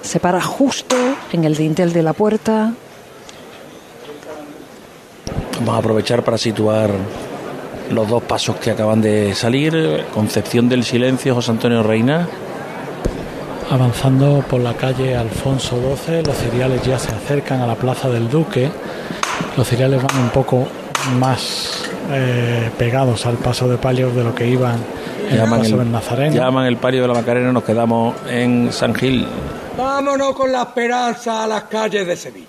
[0.01, 0.95] Se para justo
[1.33, 2.73] en el dintel de la puerta.
[5.59, 6.91] Vamos a aprovechar para situar
[7.91, 10.05] los dos pasos que acaban de salir.
[10.13, 12.27] Concepción del Silencio, José Antonio Reina.
[13.69, 18.29] Avanzando por la calle Alfonso XII, los cereales ya se acercan a la Plaza del
[18.29, 18.69] Duque.
[19.57, 20.67] Los cereales van un poco
[21.19, 24.75] más eh, pegados al paso de palio de lo que iban
[25.27, 26.35] en el Llaman paso el, del Nazareno.
[26.35, 29.25] llaman el palio de la Macarena, nos quedamos en San Gil.
[29.75, 32.47] Vámonos con la esperanza a las calles de Sevilla.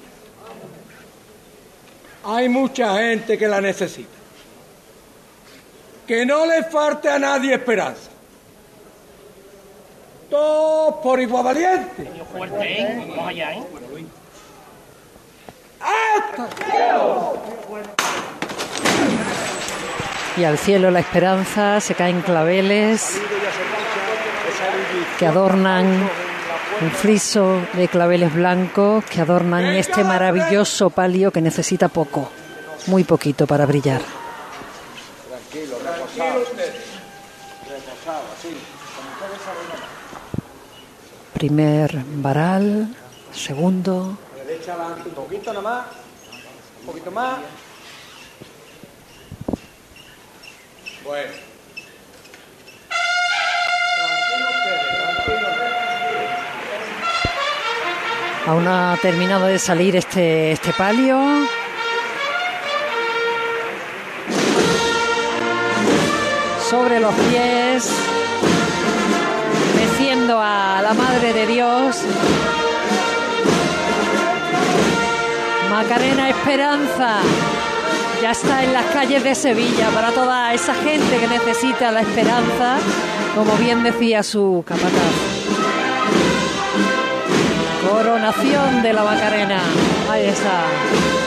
[2.27, 4.11] Hay mucha gente que la necesita.
[6.07, 8.11] Que no le falte a nadie esperanza.
[10.31, 12.11] Todos por igual valiente.
[20.37, 23.19] Y al cielo la esperanza, se caen claveles
[25.19, 25.87] que adornan
[26.81, 32.29] un friso de claveles blancos que adornan este maravilloso palio que necesita poco,
[32.87, 34.03] muy poquito para brillar.
[41.37, 42.89] Primer varal,
[43.31, 44.17] segundo,
[44.47, 45.85] Derecha adelante un poquito nomás.
[46.81, 47.39] Un poquito más.
[51.05, 51.31] Bueno.
[58.47, 61.19] Aún ha terminado de salir este, este palio.
[66.71, 67.91] Sobre los pies,
[69.75, 70.66] meciendo a la
[70.97, 72.03] Madre de Dios.
[75.71, 77.19] Macarena Esperanza
[78.23, 82.79] ya está en las calles de Sevilla para toda esa gente que necesita la esperanza,
[83.35, 85.37] como bien decía su capataz.
[87.91, 89.61] Coronación de la Macarena.
[90.11, 91.26] Ahí está.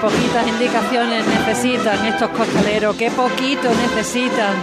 [0.00, 4.54] Poquitas indicaciones necesitan estos costaleros, qué poquito necesitan.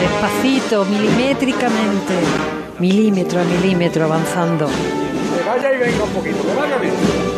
[0.00, 2.14] Despacito, milimétricamente,
[2.78, 5.01] milímetro a milímetro avanzando.
[5.52, 7.31] Vaya y venga un poquito, que vaya bien.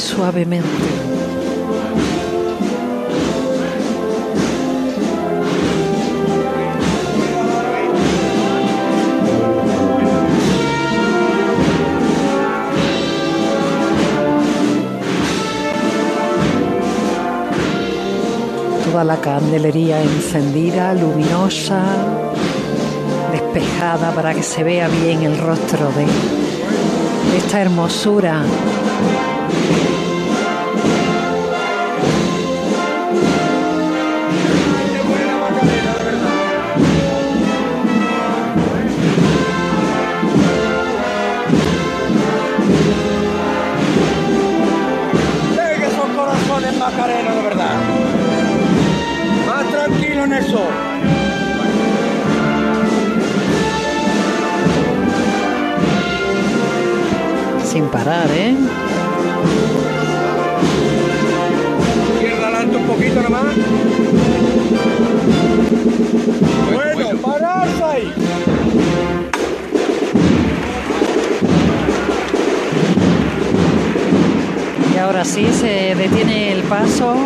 [0.00, 0.66] Suavemente.
[18.84, 21.82] Toda la candelería encendida, luminosa,
[23.30, 26.06] despejada para que se vea bien el rostro de,
[27.36, 28.42] esta hermosura.
[50.30, 50.68] En eso.
[57.64, 58.54] Sin parar, ¿eh?
[62.14, 63.54] Izquierda adelante un poquito nomás.
[66.94, 68.12] Bueno, pararse ahí.
[74.94, 77.16] Y ahora sí se detiene el paso,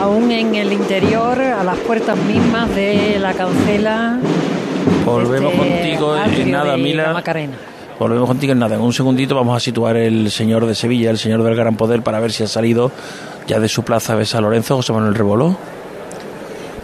[0.00, 4.18] aún en el interior, a las puertas mismas de la cancela.
[5.04, 7.12] Volvemos este contigo en nada, Mila.
[7.12, 7.56] Macarena.
[7.98, 8.74] Volvemos contigo en nada.
[8.74, 12.02] En un segundito vamos a situar el señor de Sevilla, el señor del Gran Poder,
[12.02, 12.90] para ver si ha salido
[13.46, 15.56] ya de su plaza de San Lorenzo, José Manuel Reboló.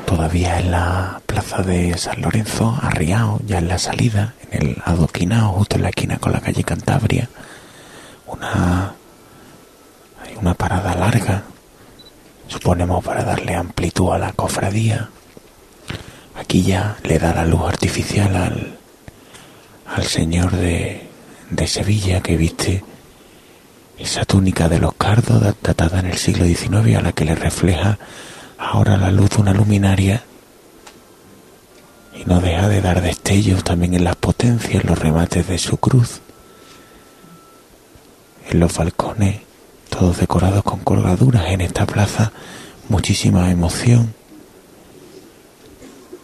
[0.07, 5.49] Todavía en la plaza de San Lorenzo, arriado, ya en la salida, en el adoquinado,
[5.51, 7.29] justo en la esquina con la calle Cantabria.
[8.27, 8.95] Una.
[10.25, 11.43] Hay una parada larga,
[12.51, 15.09] suponemos para darle amplitud a la cofradía.
[16.37, 18.79] Aquí ya le da la luz artificial al,
[19.87, 21.09] al señor de,
[21.51, 22.85] de Sevilla que viste
[23.99, 27.35] esa túnica de los cardos dat- datada en el siglo XIX a la que le
[27.35, 27.99] refleja
[28.59, 30.23] ahora la luz una luminaria
[32.15, 36.21] y no deja de dar destellos también en las potencias, los remates de su cruz,
[38.51, 39.41] en los balcones,
[39.91, 42.33] todos decorados con colgaduras en esta plaza,
[42.89, 44.15] muchísima emoción.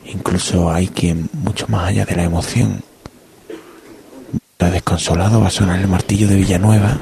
[0.06, 2.82] Incluso hay quien, mucho más allá de la emoción,
[4.52, 6.96] está desconsolado, va a sonar el martillo de Villanueva.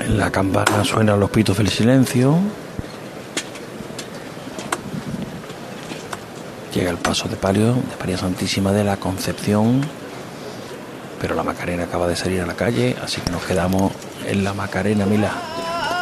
[0.00, 2.36] En la campana suenan los pitos del silencio.
[6.74, 9.80] Llega el paso de palio de María Santísima de la Concepción.
[11.20, 13.92] Pero la Macarena acaba de salir a la calle, así que nos quedamos
[14.26, 15.93] en la Macarena Mila.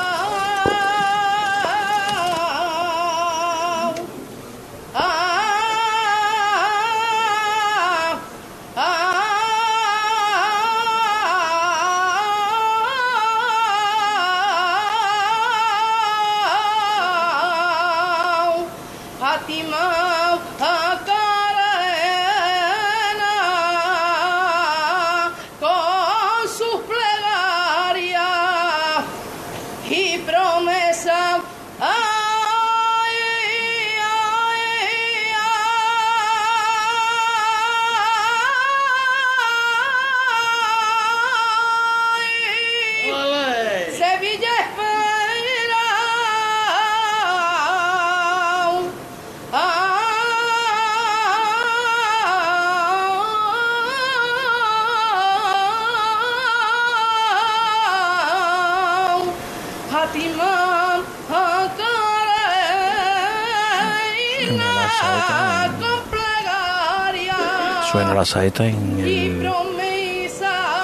[68.03, 69.51] La saeta en el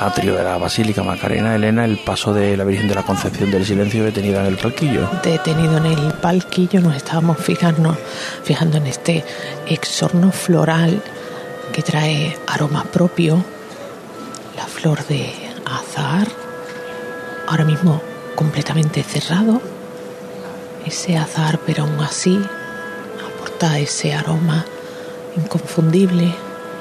[0.00, 3.66] atrio de la Basílica Macarena Elena, el paso de la Virgen de la Concepción del
[3.66, 5.10] Silencio detenida en el palquillo.
[5.22, 7.94] detenido en el palquillo nos estábamos fijando,
[8.44, 9.24] fijando en este
[9.66, 11.02] exorno floral
[11.72, 13.44] que trae aroma propio,
[14.56, 15.30] la flor de
[15.66, 16.28] azahar,
[17.48, 18.00] ahora mismo
[18.36, 19.60] completamente cerrado,
[20.86, 22.40] ese azahar pero aún así
[23.26, 24.64] aporta ese aroma
[25.36, 26.32] inconfundible,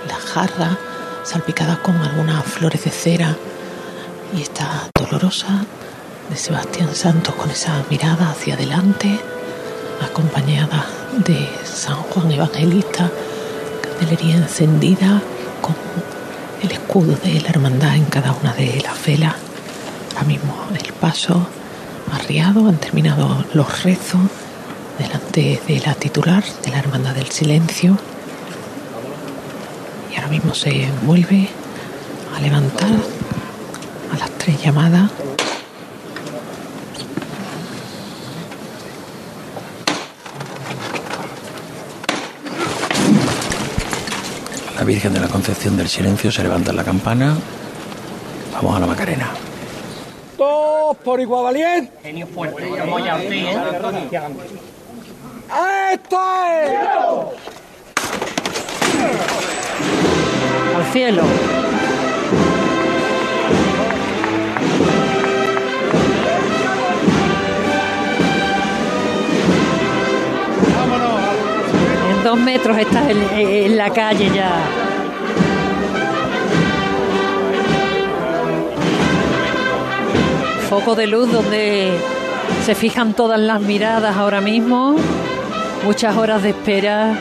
[0.07, 0.77] la jarra
[1.23, 3.35] salpicada con algunas flores de cera
[4.35, 5.65] y esta dolorosa
[6.29, 9.19] de Sebastián Santos con esa mirada hacia adelante,
[10.01, 10.85] acompañada
[11.25, 13.09] de San Juan Evangelista,
[13.81, 15.21] candelería encendida
[15.61, 15.75] con
[16.61, 19.35] el escudo de la hermandad en cada una de las velas.
[20.15, 21.47] Ahora mismo el paso
[22.11, 24.21] arriado, han terminado los rezos
[24.97, 27.97] delante de la titular de la Hermandad del Silencio
[30.17, 31.47] Ahora mismo se vuelve
[32.35, 32.89] a levantar
[34.11, 35.11] a las tres llamadas.
[44.75, 47.37] La Virgen de la Concepción del Silencio se levanta la campana.
[48.53, 49.29] Vamos a la Macarena.
[50.35, 51.93] Todos por igual valiente.
[52.01, 53.55] Genio fuerte, vamos ya a ¿eh?
[55.93, 56.19] ¡Esto
[56.51, 57.56] es!
[60.91, 61.23] Cielo.
[72.09, 74.51] En dos metros estás en, en la calle ya.
[80.69, 81.93] Foco de luz donde
[82.65, 84.97] se fijan todas las miradas ahora mismo.
[85.85, 87.17] Muchas horas de espera,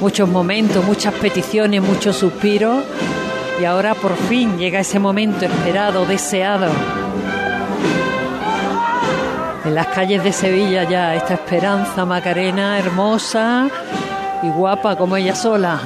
[0.00, 2.84] muchos momentos, muchas peticiones, muchos suspiros.
[3.60, 6.68] Y ahora por fin llega ese momento esperado, deseado.
[9.64, 13.68] En las calles de Sevilla ya esta esperanza Macarena, hermosa
[14.42, 15.80] y guapa como ella sola.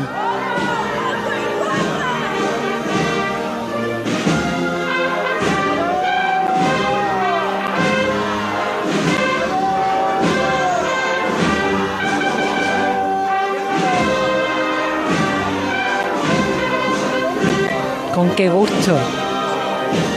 [18.21, 18.99] Con qué gusto.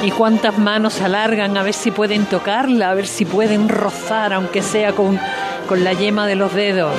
[0.03, 4.61] Y cuántas manos alargan a ver si pueden tocarla, a ver si pueden rozar, aunque
[4.61, 5.17] sea con,
[5.69, 6.97] con la yema de los dedos.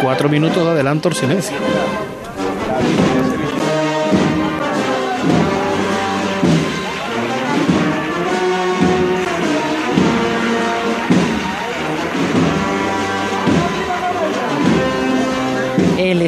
[0.00, 1.56] Cuatro minutos de adelanto el silencio.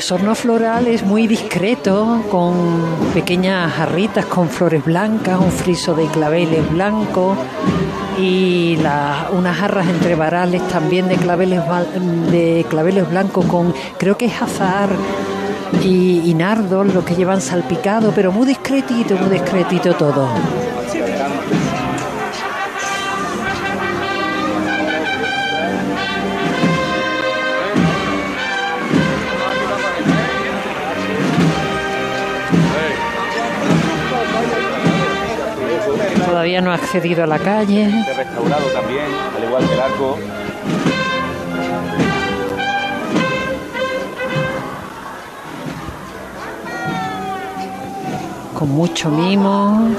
[0.01, 2.55] El esorno floral es muy discreto, con
[3.13, 7.37] pequeñas jarritas con flores blancas, un friso de claveles blancos
[8.19, 11.61] y unas jarras entre varales también de claveles,
[12.31, 14.89] de claveles blancos con, creo que es azahar
[15.85, 20.29] y, y nardo, lo que llevan salpicado, pero muy discretito, muy discretito todo.
[36.41, 37.84] Todavía no ha accedido a la calle.
[38.16, 39.05] restaurado también,
[39.36, 40.18] al igual que el arco.
[48.55, 49.91] con mucho mimo.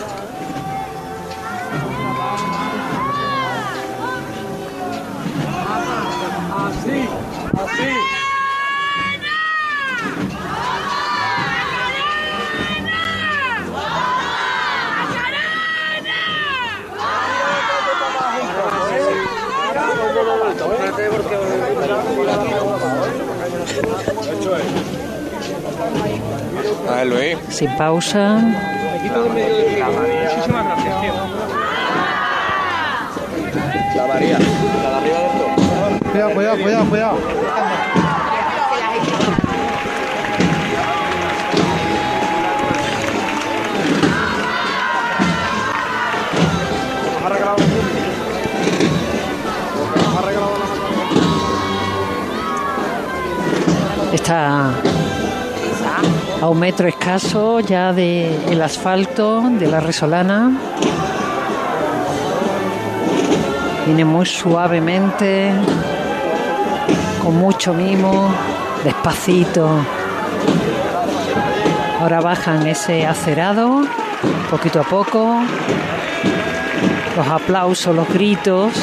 [26.92, 27.38] Ver, Luis.
[27.50, 28.40] Sin pausa.
[29.02, 31.14] Muchísimas gracias, tío.
[33.96, 34.38] La María.
[34.40, 35.56] La de arriba del todo.
[36.12, 37.18] Cuidado, cuidado, cuidado, cuidado.
[54.14, 54.74] Está
[56.42, 60.52] a un metro escaso ya del asfalto de la resolana.
[63.86, 65.52] Viene muy suavemente,
[67.22, 68.34] con mucho mimo,
[68.84, 69.70] despacito.
[72.00, 73.84] Ahora bajan ese acerado,
[74.50, 75.42] poquito a poco.
[77.16, 78.74] Los aplausos, los gritos.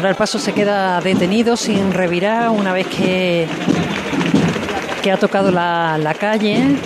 [0.00, 3.46] Ahora el paso se queda detenido sin revirar una vez que,
[5.02, 6.78] que ha tocado la, la calle.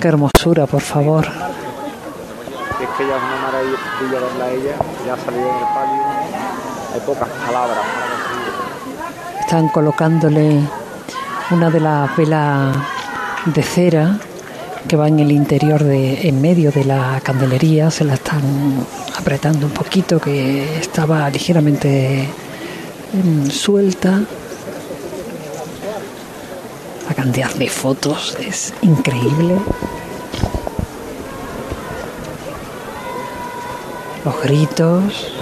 [0.00, 1.26] Qué hermosura, por favor.
[1.26, 1.30] Es
[2.96, 3.76] que ella es una maravilla
[4.10, 4.74] verla ella.
[5.04, 6.02] Ya ha salido del palio.
[6.94, 7.84] Hay pocas palabras.
[9.38, 10.60] Están colocándole
[11.50, 12.74] una de las velas
[13.44, 14.18] de cera
[14.92, 18.42] que va en el interior de, en medio de la candelería, se la están
[19.16, 22.28] apretando un poquito, que estaba ligeramente
[23.14, 24.20] mm, suelta.
[27.08, 29.56] La cantidad de fotos es increíble.
[34.26, 35.32] Los gritos.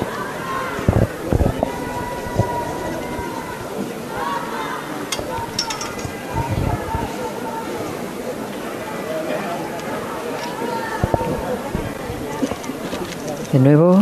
[13.60, 14.00] Nuevo,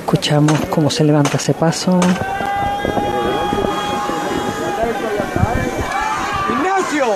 [0.00, 2.00] escuchamos cómo se levanta ese paso.
[6.50, 7.06] Ignacio.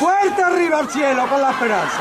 [0.00, 2.00] Fuerte arriba al cielo con la esperanza.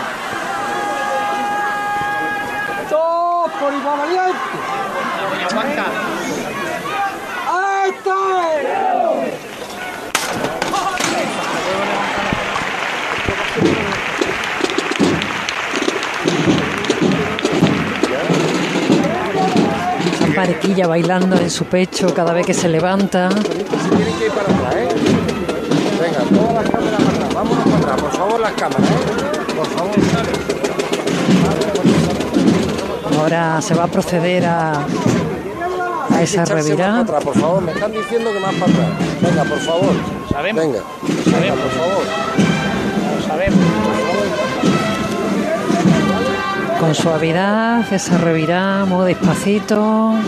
[2.89, 4.39] Dos por igual valiente.
[7.47, 8.80] ¡Ahí está!
[20.41, 23.29] Esa parequilla bailando en su pecho cada vez que se levanta.
[23.29, 24.87] Tienen que ir para atrás, ¿eh?
[26.01, 27.33] Venga, todas las cámaras para atrás.
[27.35, 28.95] Vámonos para atrás, por favor, las cámaras, ¿eh?
[29.55, 29.95] Por favor.
[33.19, 34.83] Ahora se va a proceder a,
[36.09, 37.05] a esa revirada.
[37.05, 37.61] para atrás, por favor.
[37.61, 38.89] Me están diciendo que más para atrás.
[39.21, 39.93] Venga, por favor.
[40.43, 42.50] Venga, por favor.
[46.81, 49.75] Con suavidad, esa revirada, muy despacito.
[49.77, 50.19] No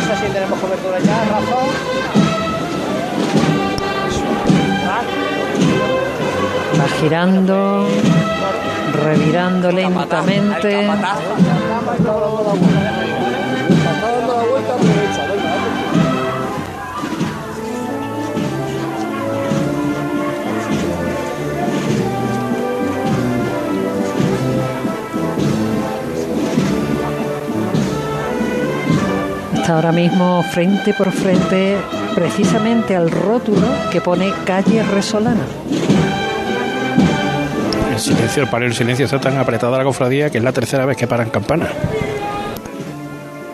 [0.00, 1.58] sé si tenemos cobertura ya, Rafa.
[6.80, 7.86] Va girando,
[9.04, 10.88] revirando lentamente.
[29.62, 31.76] Está ahora mismo frente por frente,
[32.16, 35.44] precisamente al rótulo que pone calle Resolana.
[37.92, 40.50] El silencio, el paro el silencio está tan apretado a la cofradía que es la
[40.50, 41.68] tercera vez que paran campana.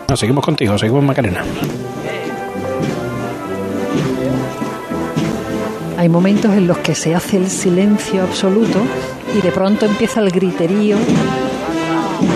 [0.09, 1.45] No, seguimos contigo, seguimos Macarena.
[5.99, 8.81] Hay momentos en los que se hace el silencio absoluto
[9.37, 10.97] y de pronto empieza el griterío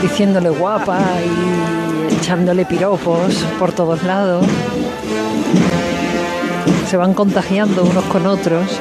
[0.02, 1.81] diciéndole guapa y
[2.22, 4.46] echándole piropos por todos lados.
[6.88, 8.78] Se van contagiando unos con otros.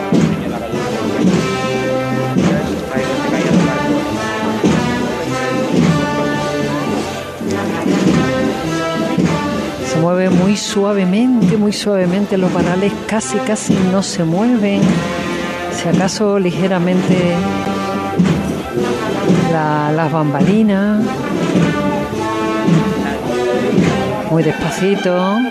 [9.86, 12.38] Se mueve muy suavemente, muy suavemente.
[12.38, 14.82] Los varales casi, casi no se mueven.
[15.74, 17.34] Si acaso ligeramente
[19.52, 21.00] la- las bambalinas.
[24.32, 25.42] Muy despacito.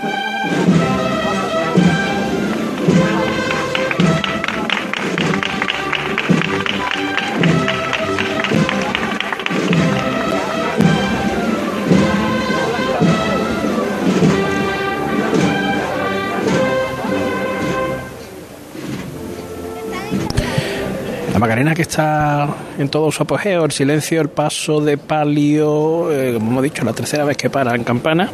[21.31, 22.47] La Macarena que está
[22.79, 26.93] en todo su apogeo, el silencio, el paso de palio, eh, como hemos dicho, la
[26.93, 28.31] tercera vez que para en campana.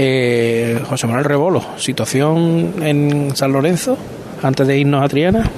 [0.00, 3.98] Eh, José Manuel Rebolo, situación en San Lorenzo,
[4.42, 5.50] antes de irnos a Triana.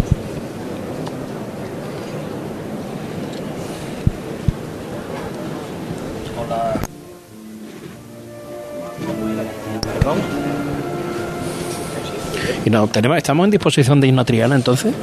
[12.64, 14.94] Y no, tenemos, estamos en disposición de irnos a Triana entonces.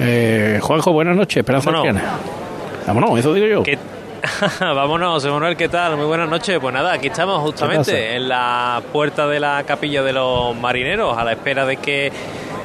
[0.00, 1.94] Eh, Juanjo, buenas noches, Esperanza Vámonos.
[1.94, 2.16] Triana.
[2.86, 3.62] Vámonos, eso digo yo.
[3.62, 3.78] ¿Qué-
[4.60, 5.96] Vámonos, Emanuel, ¿qué tal?
[5.96, 6.58] Muy buenas noches.
[6.60, 11.24] Pues nada, aquí estamos justamente en la puerta de la capilla de los marineros, a
[11.24, 12.12] la espera de que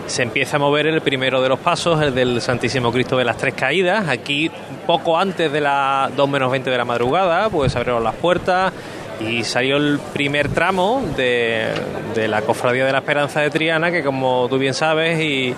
[0.06, 3.38] se empiece a mover el primero de los pasos, el del Santísimo Cristo de las
[3.38, 4.08] Tres Caídas.
[4.08, 4.52] Aquí,
[4.86, 8.72] poco antes de las 2 menos 20 de la madrugada, pues abrieron las puertas
[9.20, 11.70] y salió el primer tramo de,
[12.14, 15.56] de la Cofradía de la Esperanza de Triana, que como tú bien sabes, y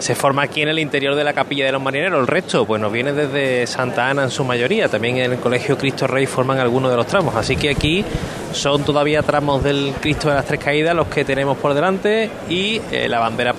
[0.00, 2.20] se forma aquí en el interior de la capilla de los marineros.
[2.20, 4.88] El resto, pues nos viene desde Santa Ana en su mayoría.
[4.88, 7.34] También en el Colegio Cristo Rey forman algunos de los tramos.
[7.36, 8.04] Así que aquí
[8.52, 12.80] son todavía tramos del Cristo de las Tres Caídas los que tenemos por delante y
[12.90, 13.52] eh, la bandera